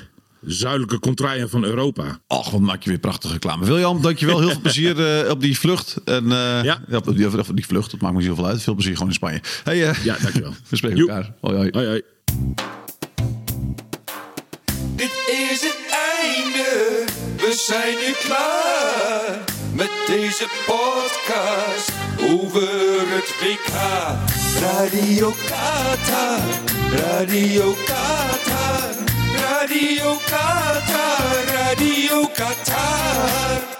zuidelijke 0.46 0.98
contraien 0.98 1.48
van 1.50 1.64
Europa. 1.64 2.18
Och, 2.26 2.50
wat 2.50 2.60
maak 2.60 2.82
je 2.82 2.90
weer 2.90 2.98
prachtige 2.98 3.32
reclame. 3.32 3.64
William, 3.66 4.02
dankjewel. 4.02 4.38
Heel 4.40 4.50
veel 4.50 4.60
plezier 4.60 5.20
eh, 5.24 5.30
op 5.30 5.40
die 5.40 5.58
vlucht. 5.58 5.96
En, 6.04 6.24
eh, 6.32 6.62
Ja. 6.64 6.82
op, 6.92 7.16
die, 7.16 7.38
op 7.38 7.56
die 7.56 7.66
vlucht, 7.66 7.90
dat 7.90 8.00
maakt 8.00 8.14
me 8.14 8.18
niet 8.20 8.28
zoveel 8.28 8.46
uit. 8.46 8.62
Veel 8.62 8.74
plezier 8.74 8.92
gewoon 8.92 9.08
in 9.08 9.14
Spanje. 9.14 9.40
Hey, 9.64 9.88
eh, 9.88 10.04
Ja, 10.04 10.16
dankjewel. 10.22 10.54
we 10.68 10.76
spreken 10.76 10.98
Joep. 10.98 11.08
elkaar. 11.08 11.34
Hoi, 11.40 11.56
hoi. 11.56 11.68
Hoi, 11.72 11.86
hoi. 11.86 12.02
Dit 14.96 15.12
is 15.50 15.60
het 15.60 15.78
einde, 16.18 17.04
we 17.36 17.52
zijn 17.66 17.94
nu 17.94 18.12
klaar 18.26 18.81
deze 20.18 20.48
podcast 20.66 21.92
over 22.30 23.14
het 23.14 23.28
WK. 23.40 23.72
Radio 24.60 25.30
Qatar, 25.30 26.40
Radio 26.90 27.74
Qatar, 27.86 28.94
Radio 29.36 30.16
Qatar, 30.30 31.44
Radio 31.54 32.28
Qatar. 32.34 33.72